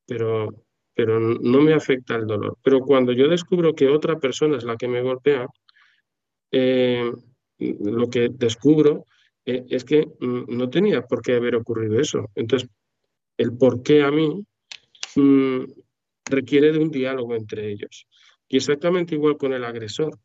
[0.06, 2.56] pero, pero no me afecta el dolor.
[2.62, 5.46] Pero cuando yo descubro que otra persona es la que me golpea,
[6.50, 7.12] eh,
[7.58, 9.04] lo que descubro
[9.44, 12.30] eh, es que mm, no tenía por qué haber ocurrido eso.
[12.34, 12.68] Entonces,
[13.36, 14.44] el por qué a mí
[15.16, 15.64] mm,
[16.26, 18.06] requiere de un diálogo entre ellos.
[18.48, 20.18] Y exactamente igual con el agresor.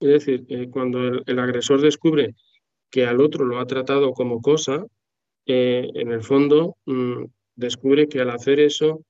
[0.00, 2.34] Es decir, eh, cuando el, agresor descubre
[2.90, 4.84] que al otro lo ha tratado como cosa,
[5.46, 7.24] en el fondo mm,
[7.56, 9.04] descubre que al hacer eso,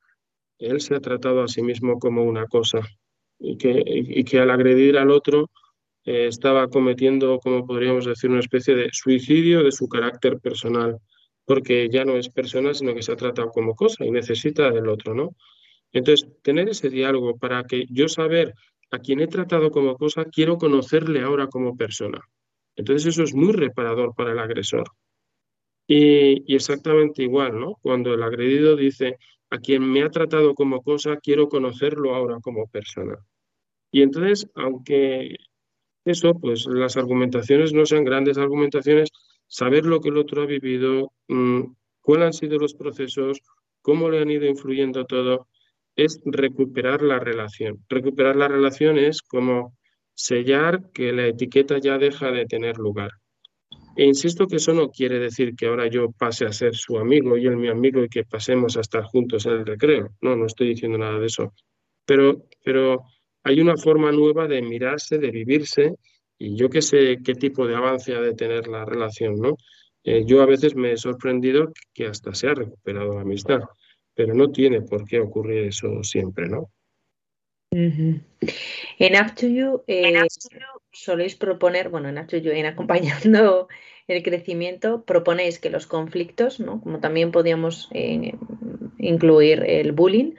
[0.58, 2.80] él se ha tratado a sí mismo como una cosa
[3.38, 5.50] y que, y que al agredir al otro
[6.04, 10.98] eh, estaba cometiendo, como podríamos decir, una especie de suicidio de su carácter personal,
[11.44, 14.88] porque ya no es persona, sino que se ha tratado como cosa y necesita del
[14.88, 15.36] otro, ¿no?
[15.92, 18.54] Entonces, tener ese diálogo para que yo saber
[18.90, 22.20] a quien he tratado como cosa, quiero conocerle ahora como persona.
[22.76, 24.90] Entonces, eso es muy reparador para el agresor.
[25.86, 27.74] Y, exactamente igual, ¿no?
[27.82, 29.16] Cuando el agredido dice,
[29.50, 33.16] a quien me ha tratado como cosa, quiero conocerlo ahora como persona.
[33.92, 35.36] Y entonces, aunque
[36.04, 39.10] eso, pues las argumentaciones no sean grandes argumentaciones,
[39.46, 41.62] saber lo que el otro ha vivido, mm,
[42.00, 43.40] cuáles han sido los procesos,
[43.82, 45.48] cómo le han ido influyendo todo,
[45.96, 47.84] es recuperar la relación.
[47.88, 49.76] Recuperar la relación es como
[50.14, 53.10] sellar que la etiqueta ya deja de tener lugar.
[53.96, 57.36] E insisto que eso no quiere decir que ahora yo pase a ser su amigo
[57.36, 60.10] y él mi amigo y que pasemos a estar juntos en el recreo.
[60.20, 61.52] No, no estoy diciendo nada de eso.
[62.06, 63.02] Pero, pero
[63.42, 65.94] hay una forma nueva de mirarse, de vivirse,
[66.38, 69.56] y yo qué sé qué tipo de avance ha de tener la relación, ¿no?
[70.02, 73.60] Eh, yo a veces me he sorprendido que hasta se ha recuperado la amistad,
[74.20, 76.70] pero no tiene por qué ocurrir eso siempre, ¿no?
[77.70, 80.12] En You, eh,
[80.92, 83.68] soléis proponer, bueno, en to You, en acompañando
[84.08, 86.82] el crecimiento, proponéis que los conflictos, ¿no?
[86.82, 88.34] como también podíamos eh,
[88.98, 90.34] incluir el bullying,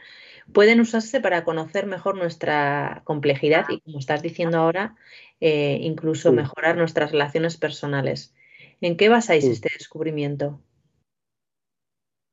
[0.53, 4.95] pueden usarse para conocer mejor nuestra complejidad y, como estás diciendo ahora,
[5.39, 8.35] eh, incluso mejorar nuestras relaciones personales.
[8.79, 10.61] ¿En qué basáis este descubrimiento?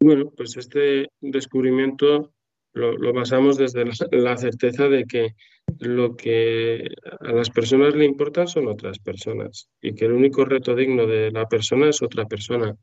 [0.00, 2.32] Bueno, pues este descubrimiento
[2.72, 5.34] lo, basamos desde la, certeza de que
[5.78, 6.88] lo que
[7.20, 11.30] a las personas le importan son otras personas y que el único reto digno de
[11.30, 12.76] la persona es otra persona.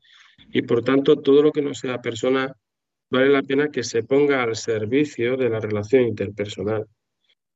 [0.52, 2.54] Y por tanto, todo lo que no sea persona
[3.10, 6.86] vale la pena que se ponga al servicio de la relación interpersonal.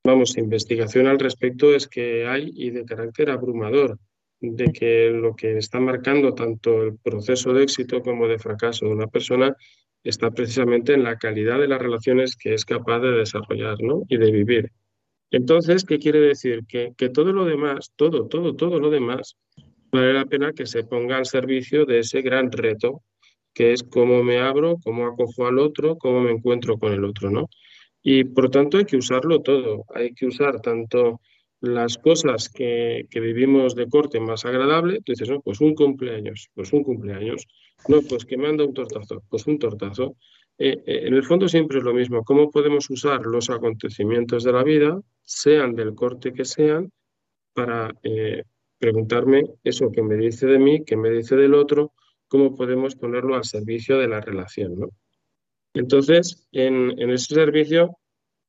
[0.03, 3.99] Vamos, investigación al respecto es que hay y de carácter abrumador,
[4.41, 8.93] de que lo que está marcando tanto el proceso de éxito como de fracaso de
[8.93, 9.55] una persona
[10.03, 14.03] está precisamente en la calidad de las relaciones que es capaz de desarrollar ¿no?
[14.09, 14.73] y de vivir.
[15.31, 16.65] Entonces, ¿qué quiere decir?
[16.67, 19.37] Que, que todo lo demás, todo, todo, todo lo demás,
[19.93, 23.03] vale la pena que se ponga al servicio de ese gran reto
[23.55, 27.31] que es cómo me abro, cómo acojo al otro, cómo me encuentro con el otro,
[27.31, 27.49] ¿no?
[28.03, 31.21] Y por tanto hay que usarlo todo, hay que usar tanto
[31.61, 36.73] las cosas que, vivimos de corte más agradable, tú dices, no, pues un cumpleaños, pues
[36.73, 37.47] un cumpleaños,
[37.89, 40.17] no, pues que me un tortazo, pues un tortazo.
[40.59, 44.53] Eh, eh, en el fondo siempre es lo mismo, cómo podemos usar los acontecimientos de
[44.53, 46.91] la vida, sean del corte que sean,
[47.53, 48.45] para eh,
[48.79, 51.93] preguntarme eso que me dice de mí, que me dice del otro,
[52.29, 54.79] cómo podemos ponerlo al servicio de la relación.
[54.79, 54.89] ¿no?
[55.75, 57.99] Entonces, en, ese servicio,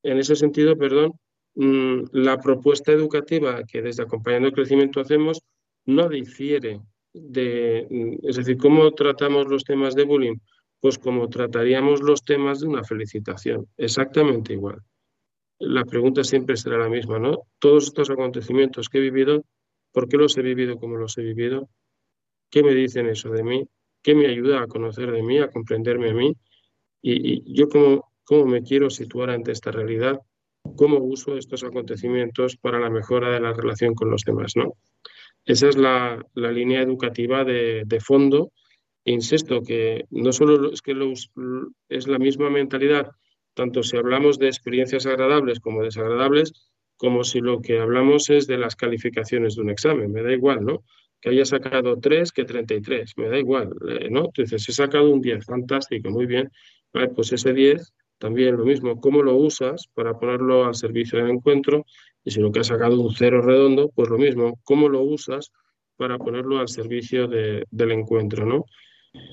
[0.03, 1.13] en ese sentido, perdón,
[1.55, 5.41] la propuesta educativa que desde Acompañando el Crecimiento hacemos
[5.85, 6.81] no difiere
[7.13, 10.37] de, mm, es decir, cómo tratamos los temas de bullying,
[10.79, 14.81] pues como trataríamos los temas de una felicitación, exactamente igual.
[15.59, 17.43] La pregunta siempre será la misma, ¿no?
[17.59, 19.43] Todos estos acontecimientos que he vivido,
[19.91, 21.69] ¿por qué los he vivido como los he vivido?
[22.49, 23.67] ¿Qué me dicen eso de mí?
[24.01, 26.35] ¿Qué me ayuda a conocer de mí, a comprenderme a mí?
[27.03, 30.19] Y, yo cómo, cómo me quiero situar ante esta realidad,
[30.75, 34.73] cómo uso estos acontecimientos para la mejora de la relación con los demás, ¿no?
[35.45, 38.51] Esa es la, línea educativa de, fondo.
[39.05, 40.95] Insisto que no solo es que
[41.89, 43.11] es la misma mentalidad,
[43.55, 46.53] tanto si hablamos de experiencias agradables como desagradables,
[46.97, 50.11] como si lo que hablamos es de las calificaciones de un examen.
[50.11, 50.83] Me da igual, ¿no?
[51.21, 54.31] que haya sacado 3 que 33, me da igual, eh, ¿no?
[54.35, 56.51] Dices, he sacado un 10, fantástico, muy bien,
[57.15, 61.85] pues ese 10 también lo mismo, cómo lo usas para ponerlo al servicio del encuentro
[62.23, 65.51] Y si lo que has sacado un cero redondo, pues lo mismo, ¿cómo lo usas
[65.97, 68.45] para ponerlo al servicio del encuentro?
[68.45, 68.65] ¿no?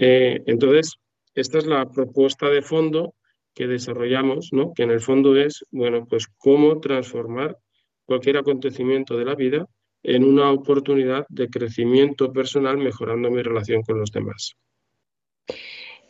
[0.01, 0.97] Eh, entonces,
[1.35, 3.15] esta es la propuesta de fondo
[3.55, 4.73] que desarrollamos, ¿no?
[4.75, 7.59] que en el fondo es, bueno, pues cómo transformar
[8.07, 9.67] cualquier acontecimiento de la vida
[10.03, 14.55] en una oportunidad de crecimiento personal mejorando mi relación con los demás.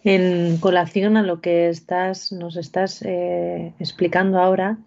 [0.04, 4.78] En colación a lo que estás, nos estás eh, explicando ahora,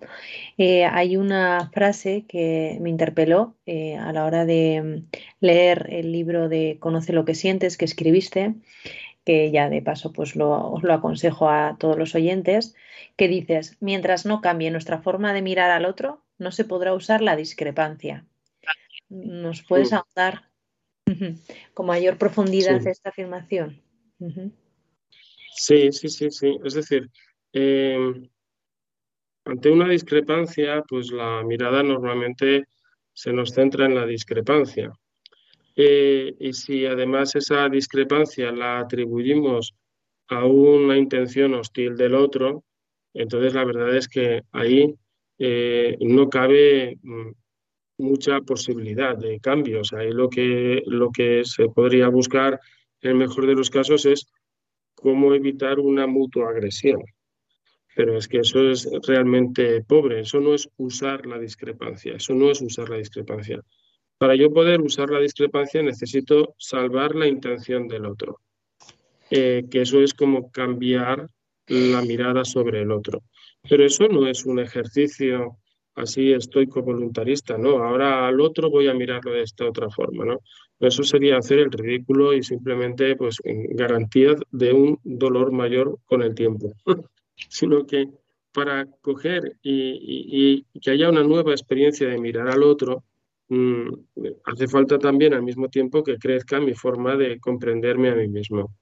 [0.57, 5.03] eh, hay una frase que me interpeló eh, a la hora de
[5.41, 8.55] leer el libro de Conoce lo que sientes que escribiste,
[9.25, 12.73] que ya de paso pues lo, os lo aconsejo a todos los oyentes,
[13.17, 17.21] que dices, mientras no cambie nuestra forma de mirar al otro, no se podrá usar
[17.21, 18.25] la discrepancia.
[19.09, 20.49] ¿Nos puedes ahondar
[21.73, 23.81] con mayor profundidad esta afirmación?
[25.53, 26.57] Sí, sí, sí, sí.
[26.63, 27.09] Es decir,
[27.53, 28.27] em,
[29.45, 32.65] ante una discrepancia, pues la mirada normalmente
[33.13, 34.91] se nos centra en la discrepancia.
[35.75, 39.73] Eh, y si además esa discrepancia la atribuimos
[40.29, 42.63] a una intención hostil del otro,
[43.13, 44.93] entonces la verdad es que ahí
[45.39, 47.31] eh, no cabe mm,
[47.97, 49.91] mucha posibilidad de cambios.
[49.93, 52.59] Ahí lo que, lo que se podría buscar
[53.01, 54.27] en el mejor de los casos es
[55.01, 57.01] cómo evitar una mutua agresión.
[57.95, 62.49] Pero es que eso es realmente pobre, eso no es usar la discrepancia, eso no
[62.49, 63.59] es usar la discrepancia.
[64.17, 68.39] Para yo poder usar la discrepancia necesito salvar la intención del otro,
[69.29, 71.27] eh, que eso es como cambiar
[71.67, 73.23] la mirada sobre el otro.
[73.67, 75.57] Pero eso no es un ejercicio
[75.95, 77.83] así estoico voluntarista, ¿no?
[77.83, 80.39] Ahora al otro voy a mirarlo de esta otra forma, ¿no?
[80.79, 86.33] Eso sería hacer el ridículo y simplemente pues garantía de un dolor mayor con el
[86.33, 86.73] tiempo.
[87.49, 88.07] Sino que
[88.51, 93.03] para coger y, que haya una nueva experiencia de mirar al otro,
[93.49, 93.89] mm,
[94.45, 98.73] hace falta también al mismo tiempo que crezca mi forma de comprenderme a mí mismo.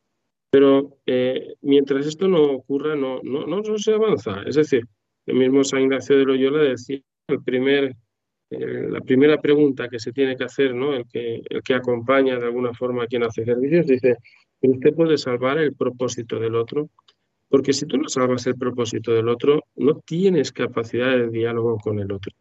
[0.50, 4.42] Pero eh, mientras esto no ocurra, no, no, no se avanza.
[4.48, 4.84] Es decir,
[5.30, 7.96] el mismo San Ignacio de Loyola decía, el primer,
[8.50, 10.96] la primera pregunta que se tiene que hacer, ¿no?
[10.96, 14.18] el, que, el que acompaña de alguna forma a quien hace servicios, dice,
[14.62, 16.90] ¿usted puede salvar el propósito del otro?
[17.48, 22.00] Porque si tú no salvas el propósito del otro, no tienes capacidad de diálogo con
[22.00, 22.32] el otro.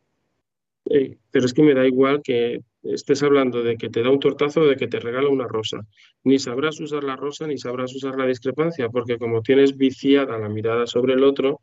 [0.90, 4.20] Eh, pero es que me da igual que estés hablando de que te da un
[4.20, 5.86] tortazo o de que te regala una rosa.
[6.24, 10.48] Ni sabrás usar la rosa ni sabrás usar la discrepancia, porque como tienes viciada la
[10.48, 11.60] mirada sobre el otro,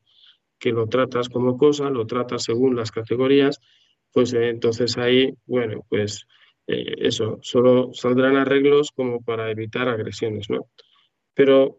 [0.60, 3.60] que lo tratas como cosa, lo tratas según las categorías,
[4.12, 6.26] pues eh, entonces ahí, bueno, pues
[6.68, 10.68] eh, eso, solo saldrán arreglos como para evitar agresiones, ¿no?
[11.34, 11.78] Pero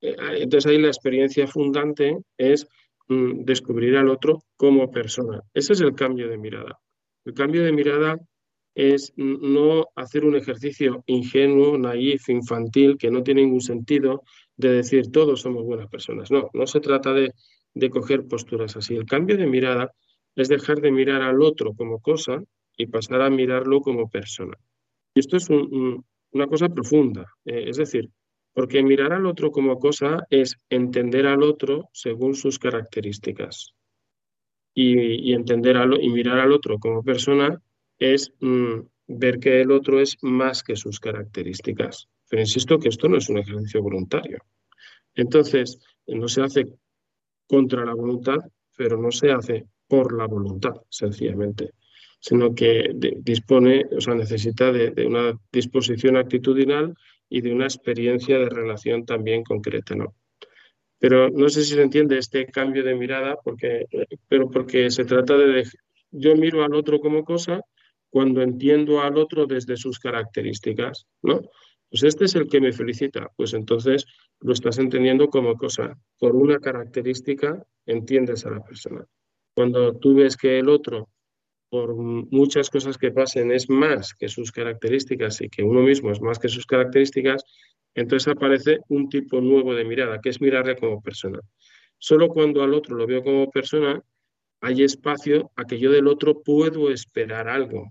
[0.00, 2.66] eh, entonces ahí la experiencia fundante es
[3.08, 5.42] mm, descubrir al otro como persona.
[5.52, 6.78] Ese es el cambio de mirada.
[7.24, 8.16] El cambio de mirada
[8.74, 14.22] es no hacer un ejercicio ingenuo, naif, infantil, que no tiene ningún sentido
[14.56, 16.30] de decir todos somos buenas personas.
[16.30, 17.32] No, no se trata de
[17.74, 18.96] de coger posturas así.
[18.96, 19.92] El cambio de mirada
[20.36, 22.42] es dejar de mirar al otro como cosa
[22.76, 24.56] y pasar a mirarlo como persona.
[25.14, 28.08] Y esto es una cosa profunda, eh, es decir,
[28.52, 33.74] porque mirar al otro como cosa es entender al otro según sus características.
[34.72, 37.60] Y, entender y mirar al otro como persona
[37.98, 42.08] es mm, ver que el otro es más que sus características.
[42.28, 44.38] Pero insisto que esto no es un ejercicio voluntario.
[45.14, 46.66] Entonces, no se hace
[47.50, 48.38] contra la voluntad,
[48.76, 51.72] pero no se hace por la voluntad, sencillamente,
[52.20, 56.94] sino que dispone, o sea, necesita de, una disposición actitudinal
[57.28, 60.14] y de una experiencia de relación también concreta, ¿no?
[61.00, 63.86] Pero no sé si se entiende este cambio de mirada, porque,
[64.28, 65.64] pero porque se trata de,
[66.12, 67.62] yo miro al otro como cosa
[68.10, 71.40] cuando entiendo al otro desde sus características, ¿no?
[71.90, 73.30] Pues este es el que me felicita.
[73.36, 74.06] Pues entonces
[74.40, 75.98] lo estás entendiendo como cosa.
[76.18, 79.04] Por una característica entiendes a la persona.
[79.54, 81.08] Cuando tú ves que el otro,
[81.68, 86.20] por muchas cosas que pasen, es más que sus características y que uno mismo es
[86.20, 87.44] más que sus características,
[87.94, 91.40] entonces aparece un tipo nuevo de mirada, que es mirarle como persona.
[91.98, 94.00] Solo cuando al otro lo veo como persona,
[94.60, 97.90] hay espacio a que yo del otro puedo esperar algo.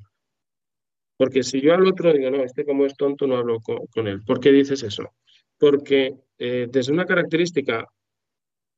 [1.19, 4.23] Porque si yo al otro digo, no, este como es tonto, no hablo con, él.
[4.23, 5.11] ¿Por qué dices eso?
[5.57, 7.85] Porque eh, desde una característica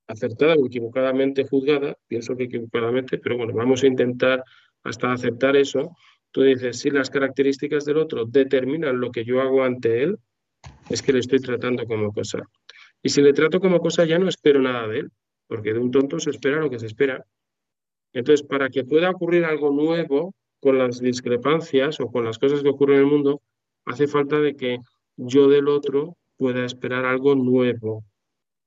[0.07, 4.43] acertada o equivocadamente juzgada, pienso que equivocadamente, pero bueno, vamos a intentar
[4.81, 5.95] hasta aceptar eso.
[6.31, 10.17] Tú dices, si las características del otro determinan lo que yo hago ante él,
[10.89, 12.41] es que le estoy tratando como cosa.
[13.03, 15.11] Y si le trato como cosa, ya no espero nada de él,
[15.45, 17.23] porque de un tonto se espera lo que se espera.
[18.13, 22.69] Entonces, para que pueda ocurrir algo nuevo con las discrepancias o con las cosas que
[22.69, 23.41] ocurren en el mundo,
[23.85, 24.77] hace falta de que
[25.17, 28.05] yo del otro pueda esperar algo nuevo.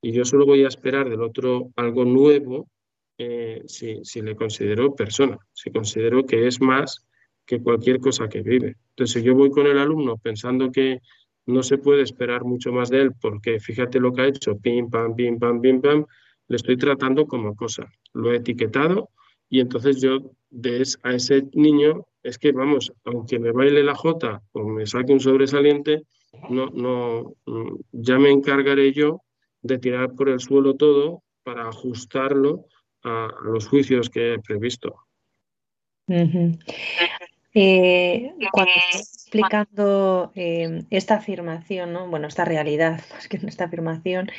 [0.02, 2.68] Y yo solo voy a esperar del otro algo nuevo
[3.16, 7.06] eh, si, si, le considero persona, si considero que es más
[7.46, 8.76] que cualquier cosa que vive.
[8.90, 11.00] Entonces, si yo voy con el alumno pensando que
[11.46, 14.90] no se puede esperar mucho más de él porque fíjate lo que ha hecho, pim,
[14.90, 16.06] pam, pim, pam, pim, pam,
[16.48, 17.90] le estoy tratando como cosa.
[18.12, 19.10] Lo he etiquetado
[19.48, 24.40] y entonces yo de a ese niño es que, vamos, aunque me baile la jota
[24.52, 26.04] o me saque un sobresaliente,
[26.48, 29.20] no, no, mm, ya me encargaré yo
[29.62, 32.66] de tirar por el suelo todo para ajustarlo
[33.02, 34.94] a, los juicios que he previsto.
[37.56, 42.08] Eh, cuando estás explicando eh, esta afirmación, ¿no?
[42.08, 44.30] bueno, esta realidad, más que esta afirmación,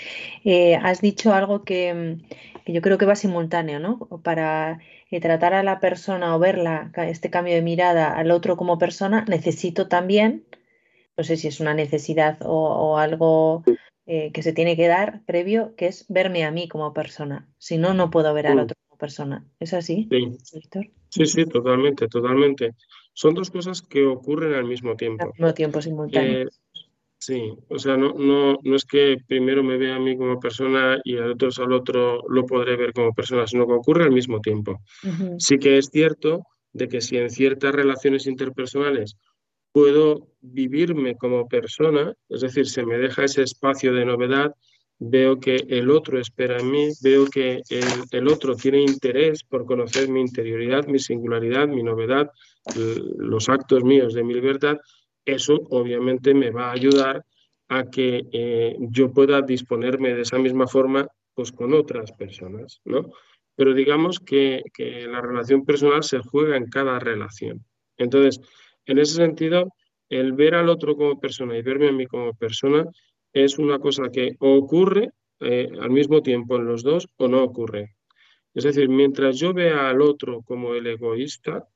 [0.44, 2.18] eh, has dicho algo que,
[2.66, 4.00] yo creo que va simultáneo, ¿no?
[4.24, 4.80] Para
[5.22, 9.88] tratar a la persona o verla, este cambio de mirada al otro como persona, necesito
[9.88, 10.46] también,
[11.18, 13.64] no sé si es una necesidad o, algo
[14.06, 17.48] que se tiene que dar previo, que es verme a mí como persona.
[17.58, 18.60] Si no, no puedo ver al mm.
[18.60, 19.46] otro como persona.
[19.60, 20.38] ¿Es así, sí.
[21.10, 22.72] Sí, sí, totalmente, totalmente.
[23.14, 25.24] Son dos cosas que ocurren al mismo tiempo.
[25.24, 26.42] Al mismo tiempo, simultáneo.
[26.42, 26.48] Eh,
[27.18, 31.00] sí, o sea, no, no, no es que primero me vea a mí como persona
[31.04, 34.40] y al otro, al otro lo podré ver como persona, sino que ocurre al mismo
[34.42, 34.80] tiempo.
[35.38, 36.44] Sí que es cierto
[36.74, 39.18] de que si en ciertas relaciones interpersonales
[39.72, 44.54] puedo vivirme como persona, es decir, se me deja ese espacio de novedad,
[45.00, 49.66] veo que el otro espera en mí, veo que el, el, otro tiene interés por
[49.66, 52.30] conocer mi interioridad, mi singularidad, mi novedad,
[53.18, 54.78] los actos míos de mi libertad,
[55.26, 57.26] eso obviamente me va a ayudar
[57.68, 63.12] a que eh, yo pueda disponerme de esa misma forma pues con otras personas, ¿no?
[63.56, 64.64] Pero digamos que,
[65.10, 67.66] la relación personal se juega en cada relación.
[67.98, 68.40] Entonces,
[68.86, 69.74] en ese sentido,
[70.10, 72.86] el ver al otro como persona y verme a mí como persona
[73.34, 77.96] es una cosa que ocurre eh, al mismo tiempo en los dos o no ocurre.
[78.54, 81.68] Es decir, mientras yo vea al otro como el egoísta,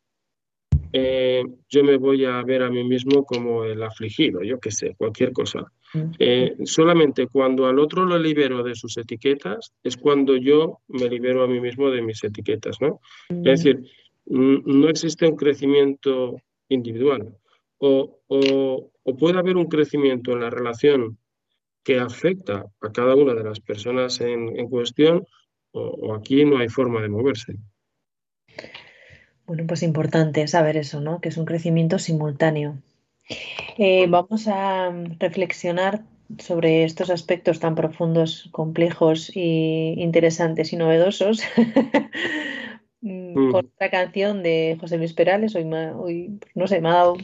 [0.92, 4.96] eh, yo me voy a ver a mí mismo como el afligido, yo qué sé,
[4.98, 5.72] cualquier cosa.
[6.20, 11.44] Eh, solamente cuando al otro lo libero de sus etiquetas es cuando yo me libero
[11.44, 13.00] a mí mismo de mis etiquetas, ¿no?
[13.30, 13.84] Es decir,
[14.26, 16.36] no existe un crecimiento
[16.70, 17.36] individual.
[17.80, 21.18] O, o, puede haber un crecimiento en la relación
[21.84, 25.26] que afecta a cada una de las personas en, cuestión,
[25.72, 27.56] o, aquí no hay forma de moverse.
[29.50, 31.22] Bueno, pues importante saber eso, ¿no?
[31.22, 32.78] Que es un crecimiento simultáneo.
[33.80, 36.04] Eh, vamos a reflexionar
[36.38, 41.42] sobre estos aspectos tan profundos, complejos y interesantes y novedosos
[43.02, 43.52] mm, mm.
[43.52, 45.56] con otra canción de José Luis Perales.
[45.56, 45.64] Hoy,
[45.98, 47.18] hoy, no sé, me ha dado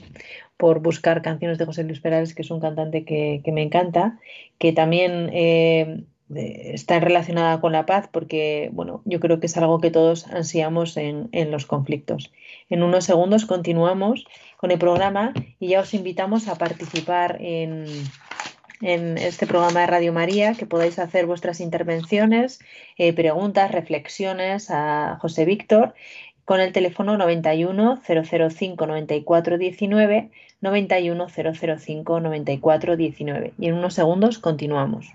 [0.58, 4.18] por buscar canciones de José Luis Perales, que es un cantante que, me encanta,
[4.58, 9.80] que también eh, está relacionada con la paz, porque bueno, yo creo que es algo
[9.80, 12.34] que todos ansiamos en, los conflictos.
[12.70, 14.26] En unos segundos continuamos
[14.58, 17.86] con el programa y ya os invitamos a participar en,
[18.82, 22.60] en este programa de Radio María, que podáis hacer vuestras intervenciones,
[22.98, 25.94] eh, preguntas, reflexiones a José Víctor
[26.44, 34.40] con el teléfono 91 005 94 19 91 005 94 19 y en unos segundos
[34.40, 35.14] continuamos.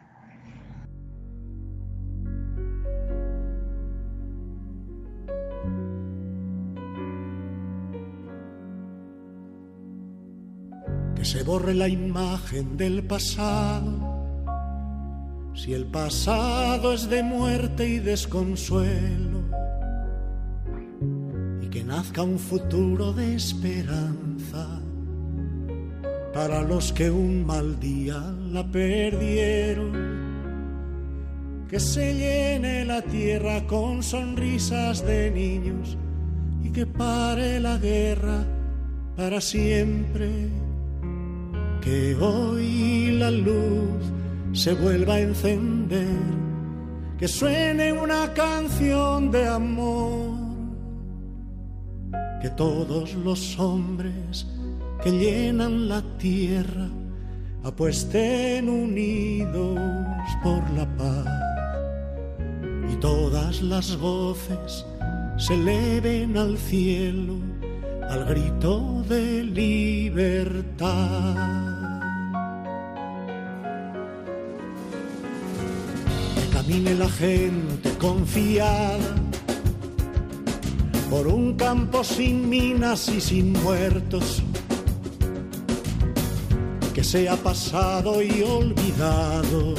[11.41, 13.91] Se borre la imagen del pasado.
[15.55, 19.41] Si el pasado es de muerte y desconsuelo
[21.71, 24.83] que nazca un futuro de esperanza
[26.35, 28.19] para los que un mal día
[28.53, 29.93] la perdieron.
[31.71, 35.97] Que se llene la tierra con sonrisas de niños
[36.63, 38.45] y que pare la guerra
[39.17, 40.70] para siempre.
[41.81, 44.03] Que hoy la luz
[44.53, 46.07] se vuelva a encender,
[47.19, 50.41] que suene una canción de amor
[52.41, 54.47] que todos los hombres
[55.03, 56.89] que llenan la tierra
[57.63, 59.79] apuesten unidos
[60.43, 61.27] por la paz
[62.91, 64.87] y todas las voces
[65.37, 67.35] se eleven al cielo
[68.09, 70.81] al grito de libertad.
[76.71, 78.97] Camine la gente confiada
[81.11, 84.41] por un campo sin minas y sin muertos
[86.95, 89.75] que se ha pasado y olvidado.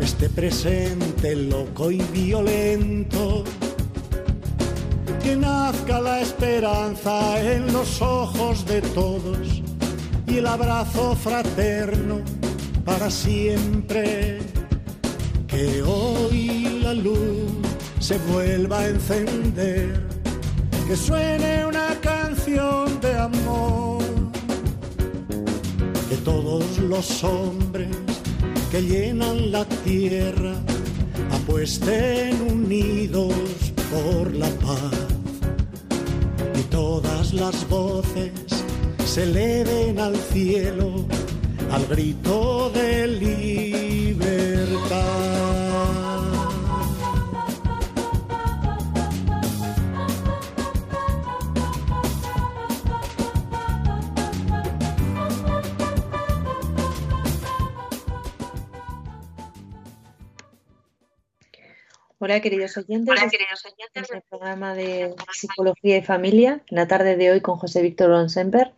[0.00, 3.42] Este presente loco y violento,
[5.20, 9.62] que nazca la esperanza en los ojos de todos
[10.28, 12.20] y el abrazo fraterno
[12.84, 14.47] para siempre.
[15.48, 17.50] Que hoy la luz
[17.98, 20.06] se vuelva a encender,
[20.86, 24.02] que suene una canción de amor,
[26.08, 27.88] que todos los hombres
[28.70, 30.54] que llenan la tierra
[31.30, 33.34] apuesten unidos
[33.90, 34.92] por la paz
[36.58, 38.32] y todas las voces
[39.06, 41.06] se eleven al cielo
[41.72, 44.47] al grito de libertad.
[62.28, 63.08] Hola, queridos oyentes.
[63.08, 64.14] Hola, queridos oyentes.
[64.14, 68.74] el programa de Psicología y Familia, en la tarde de hoy con José Víctor Onsemper.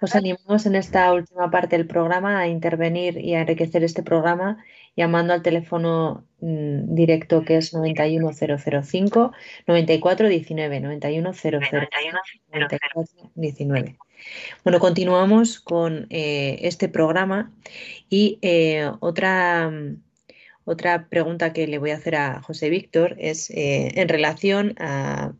[0.00, 4.64] Os animamos en esta última parte del programa a intervenir y a enriquecer este programa
[4.96, 9.32] llamando al teléfono mm, directo que es 91005
[9.66, 11.76] 9419 91005
[14.64, 17.52] Bueno, continuamos con eh, este programa
[18.08, 19.70] y eh, otra
[20.66, 25.32] otra pregunta que le voy a hacer a José Víctor es eh, en relación a,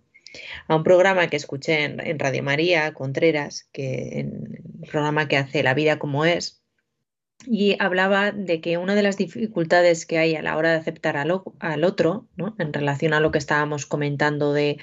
[0.68, 5.74] un programa que escuché en, Radio María, Contreras, que en el programa que hace La
[5.74, 6.62] vida como es,
[7.44, 11.16] y hablaba de que una de las dificultades que hay a la hora de aceptar
[11.16, 11.32] al,
[11.84, 14.78] otro, en relación a lo que estábamos comentando de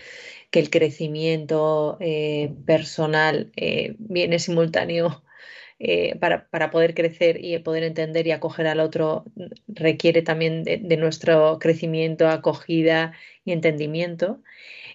[0.51, 5.23] que el crecimiento eh, personal eh, viene simultáneo
[5.85, 9.25] eh, para, poder crecer y poder entender y acoger al otro
[9.67, 13.11] requiere también de, nuestro crecimiento, acogida
[13.43, 14.41] y entendimiento.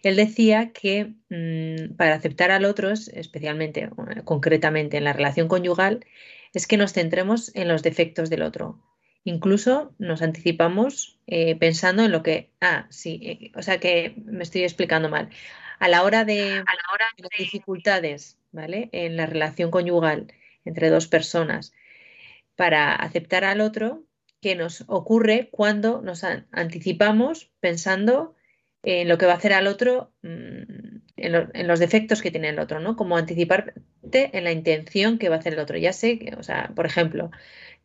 [0.02, 3.90] Él decía que mm, para aceptar al otro, especialmente, eh,
[4.24, 6.06] concretamente en la relación conyugal,
[6.54, 8.82] es que nos centremos en los defectos del otro.
[9.24, 14.62] Incluso nos anticipamos eh, pensando en lo que, ah, sí, o sea que me estoy
[14.62, 15.28] explicando mal.
[15.80, 18.88] A la hora de, a la hora de las dificultades, ¿vale?
[18.92, 20.32] En la relación conyugal,
[20.64, 21.72] entre dos personas
[22.56, 24.04] para aceptar al otro
[24.40, 28.34] que nos ocurre cuando nos anticipamos pensando
[28.82, 32.58] en lo que va a hacer al otro, mm, en, los defectos que tiene el
[32.58, 32.96] otro, ¿no?
[32.96, 33.82] Como anticiparte
[34.12, 35.76] en la intención que va a hacer el otro.
[35.78, 37.30] Ya sé que, o sea, por ejemplo,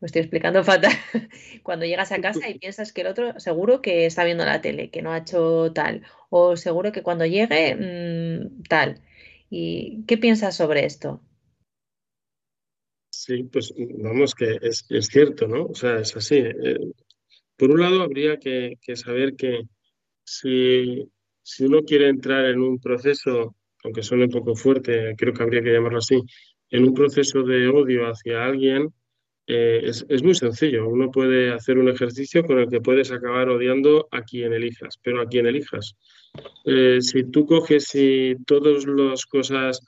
[0.00, 0.92] me estoy explicando fatal,
[1.62, 4.90] cuando llegas a casa y piensas que el otro seguro que está viendo la tele,
[4.90, 9.00] que no ha hecho tal, o seguro que cuando llegue mm, tal.
[9.50, 11.20] ¿Y qué piensas sobre esto?
[13.26, 15.64] Sí, pues vamos, que es, cierto, ¿no?
[15.64, 16.36] O sea, es así.
[16.36, 16.78] Eh,
[17.56, 19.62] por un lado, habría que, saber que
[20.22, 21.10] si,
[21.42, 25.62] si, uno quiere entrar en un proceso, aunque suene un poco fuerte, creo que habría
[25.62, 26.20] que llamarlo así,
[26.68, 28.92] en un proceso de odio hacia alguien,
[29.46, 30.86] eh, es, es, muy sencillo.
[30.86, 35.22] Uno puede hacer un ejercicio con el que puedes acabar odiando a quien elijas, pero
[35.22, 35.96] a quien elijas.
[36.66, 39.80] Eh, si tú coges y todas las cosas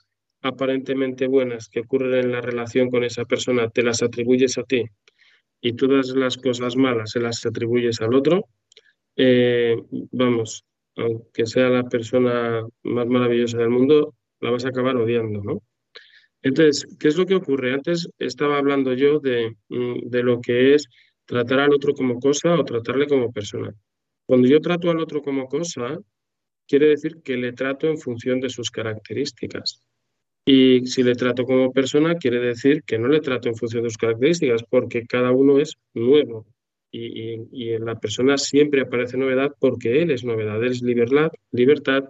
[0.47, 4.83] aparentemente buenas que ocurren en la relación con esa persona te las atribuyes a ti
[5.61, 8.47] y todas las cosas malas se las atribuyes al otro,
[9.15, 9.75] eh,
[10.11, 15.63] vamos, aunque sea la persona más maravillosa del mundo, la vas a acabar odiando, ¿no?
[16.43, 17.73] Entonces, ¿qué es lo que ocurre?
[17.73, 20.87] Antes estaba hablando yo de, mm, de lo que es
[21.25, 23.73] tratar al otro como cosa o tratarle como persona.
[24.25, 25.97] Cuando yo trato al otro como cosa,
[26.67, 29.81] quiere decir que le trato en función de sus características.
[30.47, 33.89] Y si le trato como persona, quiere decir que no le trato en función de
[33.89, 36.45] sus características, porque cada uno es nuevo.
[36.89, 42.05] Y, en la persona siempre aparece novedad porque él es novedad, él es libertad, libertad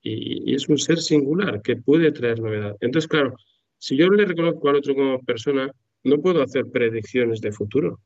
[0.00, 2.78] y, es un ser singular que puede traer novedad.
[2.80, 3.36] Entonces, claro,
[3.76, 5.70] si yo le reconozco al otro como persona,
[6.02, 8.00] no puedo hacer predicciones de futuro,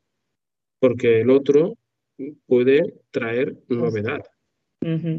[0.80, 1.78] porque el otro
[2.47, 4.22] puede traer novedad.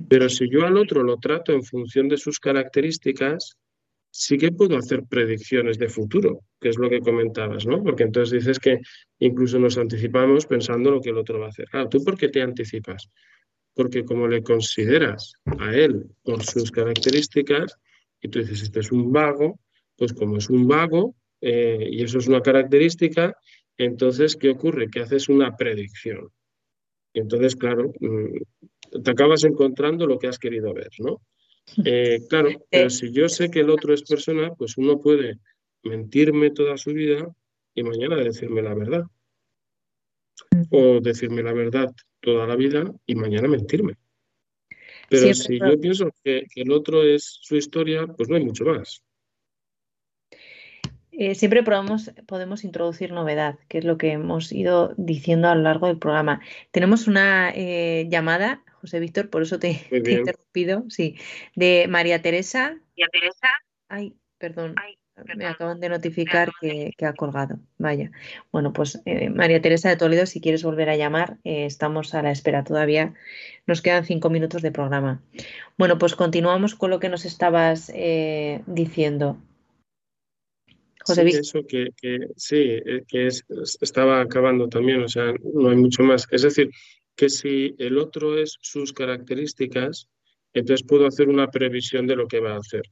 [0.09, 3.57] Pero si yo al otro lo trato en función de sus características,
[4.19, 7.83] sí que puedo hacer predicciones de futuro, que es lo que comentabas, ¿no?
[7.83, 8.79] Porque entonces dices que
[9.19, 11.67] incluso nos anticipamos pensando lo que el otro va a hacer.
[11.71, 13.09] Ah, ¿tú por qué te anticipas?
[13.75, 17.77] Porque como le consideras a él por sus características,
[18.19, 19.59] y tú dices, este es un vago,
[19.95, 23.37] pues como es un vago, eh, y eso es una característica,
[23.77, 24.89] entonces, ¿qué ocurre?
[24.89, 26.31] Que haces una predicción.
[27.13, 31.21] Y entonces, claro, mm, te acabas encontrando lo que has querido ver, ¿no?
[31.85, 35.39] Eh, claro, pero si yo sé que el otro es persona, pues uno puede
[35.83, 37.27] mentirme toda su vida
[37.73, 39.03] y mañana decirme la verdad.
[40.71, 43.95] O decirme la verdad toda la vida y mañana mentirme.
[45.09, 49.03] Pero si yo pienso que, el otro es su historia, pues no hay mucho más.
[51.11, 55.63] Eh, siempre podemos, podemos introducir novedad, que es lo que hemos ido diciendo a lo
[55.63, 56.41] largo del programa.
[56.71, 61.17] Tenemos una eh, llamada, José Víctor, por eso te, he interrumpido, sí,
[61.55, 62.69] de María Teresa.
[62.69, 63.47] María Teresa.
[63.89, 64.75] Ay, perdón.
[65.35, 67.59] Me acaban de notificar que, ha colgado.
[67.79, 68.11] Vaya.
[68.51, 72.31] Bueno, pues eh, María Teresa de Toledo, si quieres volver a llamar, estamos a la
[72.31, 73.15] espera todavía.
[73.65, 75.21] Nos quedan cinco minutos de programa.
[75.75, 77.91] Bueno, pues continuamos con lo que nos estabas
[78.67, 79.41] diciendo
[81.13, 81.89] sí, eso que,
[82.35, 83.27] sí, eh, que
[83.81, 86.27] estaba acabando también, o sea, no hay mucho más.
[86.31, 86.69] Es decir,
[87.17, 90.07] que si el otro es sus características,
[90.53, 92.83] entonces puedo hacer una previsión de lo que va a hacer.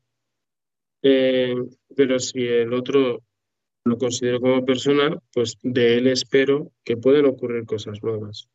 [1.03, 1.55] Eh,
[1.95, 3.21] pero si el otro
[3.85, 8.49] lo considero como persona, pues de él espero que pueden ocurrir cosas nuevas.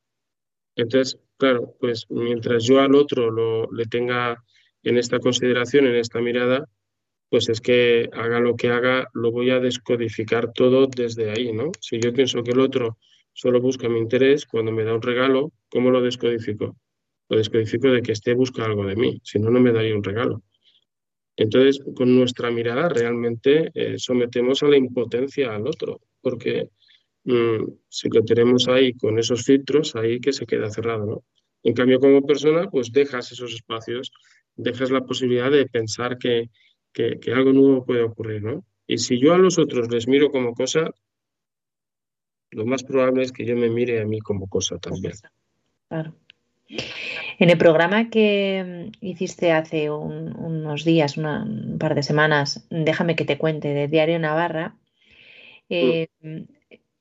[0.75, 4.43] Entonces, claro, pues mientras yo al otro lo, le tenga
[4.83, 6.67] en esta consideración, en esta mirada,
[7.29, 11.71] pues es que haga lo que haga, lo voy a descodificar todo desde ahí, ¿no?
[11.81, 12.99] Si yo pienso que el otro
[13.41, 16.77] solo busca mi interés, cuando me da un regalo, ¿cómo lo descodifico?
[17.31, 20.05] Lo descodifico de que esté busca algo de mí, si no, no me daría un
[20.05, 20.43] regalo.
[21.37, 26.69] Entonces, con nuestra mirada realmente eh, sometemos a la impotencia al otro, porque
[27.25, 31.25] mm, si lo tenemos ahí con esos filtros, ahí que se queda cerrado, ¿no?
[31.63, 34.13] En cambio, como persona, pues dejas esos espacios,
[34.55, 36.51] dejas la posibilidad de pensar que,
[36.93, 38.67] que, algo nuevo puede ocurrir, ¿no?
[38.87, 40.91] Y si yo a los otros les miro como cosa,
[42.51, 45.15] lo más probable es que yo me mire a mí como cosa también.
[45.89, 46.15] Claro.
[47.39, 53.25] En el programa que mm, hiciste hace unos días, un par de semanas, déjame que
[53.25, 54.77] te cuente, de Diario Navarra,
[55.69, 56.43] eh, mm.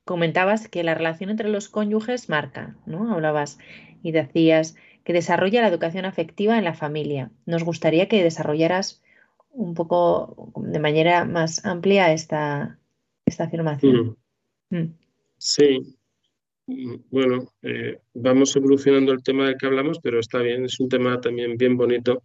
[0.06, 3.14] comentabas que la relación entre los cónyuges marca, ¿no?
[3.14, 3.60] Hablabas
[4.02, 7.32] y decías que desarrolla la educación afectiva en la familia.
[7.46, 9.02] Nos gustaría que desarrollaras
[9.52, 12.80] un poco de manera más amplia esta,
[13.26, 14.18] esta afirmación.
[14.70, 14.78] Mm.
[14.78, 14.99] Mm.
[15.40, 15.80] Sí,
[16.68, 20.90] mm, bueno, eh, vamos evolucionando el tema del que hablamos, pero está bien, es un
[20.90, 22.22] tema también bien bonito.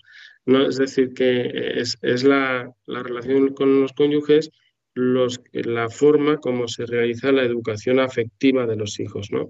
[0.47, 0.69] ¿no?
[0.69, 4.51] Es decir, que es, la, relación con los cónyuges,
[4.95, 9.49] los, la forma como se realiza la educación afectiva de los hijos, ¿no?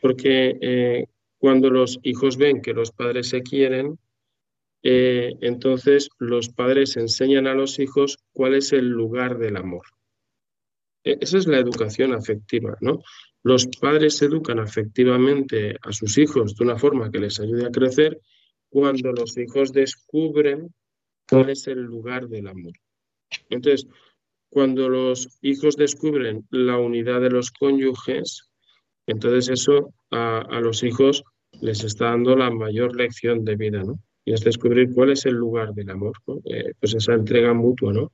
[0.00, 1.06] Porque eh,
[1.38, 3.98] cuando los hijos ven que los padres se quieren,
[4.82, 9.84] eh, entonces los padres enseñan a los hijos cuál es el lugar del amor.
[11.04, 13.02] E, esa es la educación afectiva, ¿no?
[13.42, 18.20] Los padres educan afectivamente a sus hijos de una forma que les ayude a crecer
[18.68, 20.72] cuando los hijos descubren
[21.28, 22.72] cuál es el lugar del amor.
[23.50, 23.86] Entonces,
[24.48, 28.50] cuando los hijos descubren la unidad de los cónyuges,
[29.06, 31.24] entonces eso a, los hijos
[31.60, 33.98] les está dando la mayor lección de vida, ¿no?
[34.24, 36.12] y es descubrir cuál es el lugar del amor,
[36.44, 38.12] eh, pues esa entrega mutua, ¿no?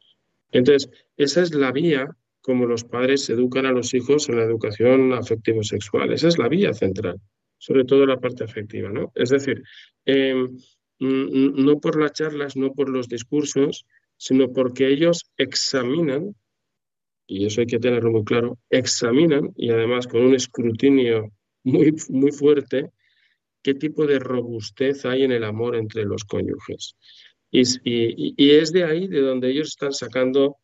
[0.52, 2.08] Entonces, esa es la vía
[2.48, 6.14] como los padres educan a los hijos en la educación afectivo-sexual.
[6.14, 7.20] Esa es la vía central,
[7.58, 9.12] sobre todo la parte afectiva, ¿no?
[9.14, 9.62] Es decir,
[10.06, 10.56] em,
[10.98, 13.84] no por las charlas, no por los discursos,
[14.16, 16.34] sino porque ellos examinan,
[17.26, 21.30] y eso hay que tenerlo muy claro, examinan y además con un escrutinio
[21.64, 22.88] muy, muy fuerte
[23.62, 26.96] qué tipo de robustez hay en el amor entre los cónyuges.
[27.50, 30.56] Y, es de ahí de donde ellos están sacando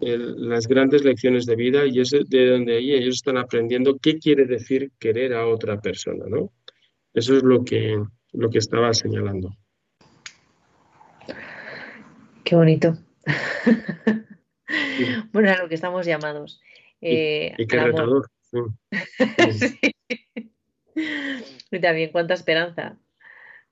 [0.00, 4.44] las grandes lecciones de vida y es de donde ahí ellos están aprendiendo qué quiere
[4.44, 6.52] decir querer a otra persona, ¿no?
[7.14, 8.00] Eso es lo que,
[8.32, 9.50] lo que estaba señalando.
[12.44, 12.96] Qué bonito.
[15.32, 16.60] bueno, a lo que estamos llamados.
[17.00, 18.30] y, eh, qué retador.
[19.52, 19.78] sí.
[21.70, 22.98] Y también cuánta esperanza,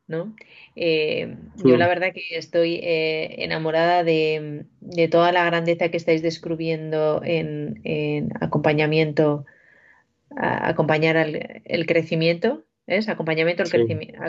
[0.09, 0.35] ¿no?
[0.77, 4.67] Eh, yo la verdad que estoy eh, enamorada de,
[5.11, 9.45] toda la grandeza que estáis descubriendo en, acompañamiento,
[10.31, 13.09] acompañar el crecimiento, ¿es?
[13.09, 14.21] Acompañamiento al crecimiento.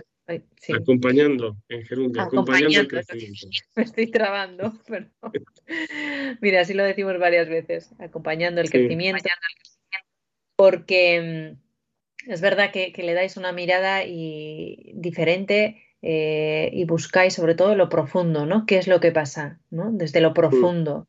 [0.73, 3.47] Acompañando, en gerundio, acompañando, el crecimiento.
[3.75, 5.31] Me estoy trabando, perdón.
[6.41, 9.23] Mira, así lo decimos varias veces, acompañando el crecimiento.
[10.55, 11.55] Porque
[12.27, 17.89] es verdad que, le dais una mirada y, diferente eh, y buscáis sobre todo lo
[17.89, 18.65] profundo, ¿no?
[18.65, 19.91] ¿Qué es lo que pasa, ¿no?
[19.91, 21.07] Desde lo profundo,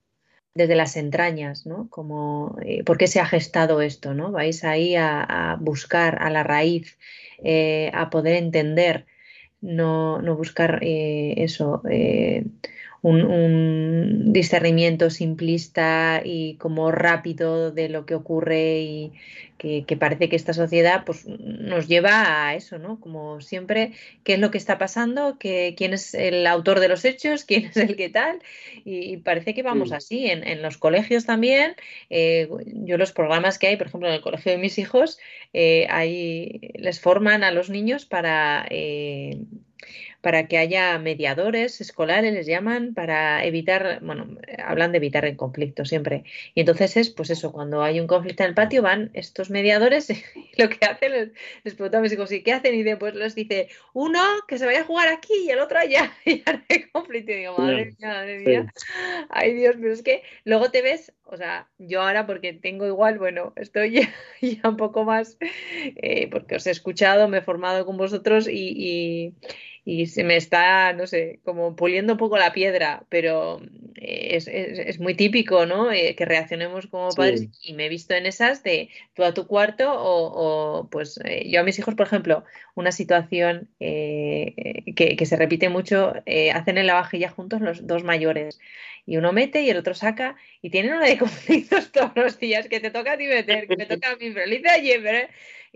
[0.55, 1.89] desde las entrañas, ¿no?
[1.91, 4.33] Como, eh, ¿Por qué se ha gestado esto, ¿no?
[4.33, 6.99] Vais ahí a, buscar a la raíz,
[7.43, 9.07] eh, a poder entender
[9.61, 11.83] no, no buscar eso,
[13.03, 19.12] eh, un, discernimiento simplista y como rápido de lo que ocurre y
[19.59, 23.01] que, parece que esta sociedad pues, nos lleva a eso, ¿no?
[23.01, 23.92] Como siempre,
[24.22, 27.66] qué es lo que está pasando, ¿Qué, quién es el autor de los hechos, quién
[27.66, 28.40] es el que tal,
[28.84, 30.26] y, parece que vamos así.
[30.30, 31.74] En, los colegios también,
[32.11, 35.18] eh, yo los programas que hay, por ejemplo, en el colegio de mis hijos,
[35.53, 35.88] eh,
[36.74, 38.66] les forman a los niños para...
[38.70, 39.38] Eh,
[40.21, 44.27] para que haya mediadores escolares, les llaman, para evitar, bueno,
[44.64, 46.25] hablan de evitar el conflicto siempre.
[46.55, 50.11] Y entonces es, pues eso, cuando hay un conflicto en el patio, van estos mediadores
[50.35, 51.31] y lo que hacen, les,
[51.62, 52.75] les pregunto a mis hijos, ¿y qué hacen?
[52.75, 56.12] Y después les dice, uno que se vaya a jugar aquí y el otro allá,
[56.25, 57.33] y ya hay conflicto.
[57.33, 58.73] Y digo, madre mía, madre mía,
[59.29, 63.19] ay Dios, pero es que luego te ves, o sea, yo ahora porque tengo igual,
[63.19, 64.09] bueno, estoy
[64.41, 68.69] ya, un poco más, eh, porque os he escuchado, me he formado con vosotros y
[68.89, 69.35] y
[70.07, 73.61] se me está, no sé, como puliendo un poco la piedra, pero
[73.95, 75.91] eh, es, muy típico, ¿no?
[75.91, 79.47] Eh, que reaccionemos como padres y me he visto en esas de tú a tu
[79.47, 85.36] cuarto o, pues eh, yo a mis hijos, por ejemplo, una situación que, que, se
[85.36, 86.12] repite mucho,
[86.53, 88.61] hacen en la vajilla juntos los dos mayores
[89.07, 92.68] y uno mete y el otro saca y tienen una de conflictos todos los días
[92.68, 95.01] que te toca a ti meter, que me toca a mí, pero lo hice ayer,
[95.03, 95.28] pero...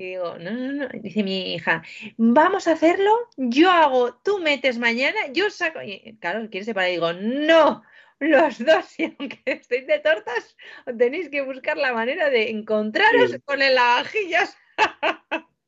[0.03, 1.85] Y digo, no, no, no, dice mi hija,
[2.17, 6.95] vamos a hacerlo, yo hago, tú metes mañana, yo saco, y claro, quiere separar, y
[6.95, 7.85] digo, no,
[8.19, 10.57] los dos, y aunque estéis de tortas,
[10.99, 14.59] tenéis que buscar la manera de encontraros con el lavajillas.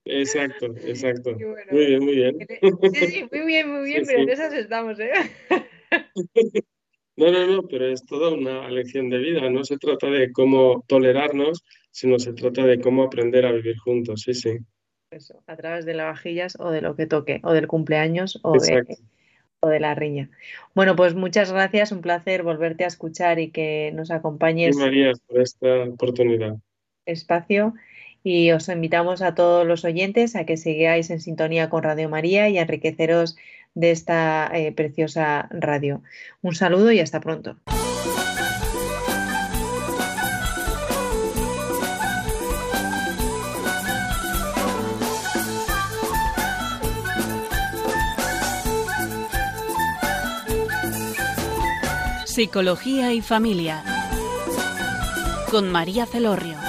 [0.05, 1.31] Exacto, exacto.
[1.71, 2.37] muy bien, muy bien.
[2.93, 5.13] Sí, sí, muy bien, muy bien, pero en esas estamos, ¿eh?
[7.17, 9.49] No, no, no, pero es toda una lección de vida.
[9.51, 14.23] No se trata de cómo tolerarnos, sino se trata de cómo aprender a vivir juntos.
[14.23, 14.59] Sí, sí.
[15.11, 18.99] Eso, a través de lavajillas o de lo que toque, o del cumpleaños o de,
[19.61, 20.29] o de la riña.
[20.75, 24.77] Bueno, pues muchas gracias, un placer volverte a escuchar y que nos acompañes.
[24.77, 26.57] María, por esta oportunidad.
[27.07, 27.75] Espacio
[28.25, 32.49] y os invitamos a todos los oyentes a que sigáis en sintonía con Radio María
[32.49, 33.37] y a enriqueceros
[33.75, 36.03] de esta eh, preciosa radio.
[36.43, 37.57] Un saludo y hasta pronto.
[52.25, 53.85] Psicología y familia
[55.53, 56.64] con María Celorrio.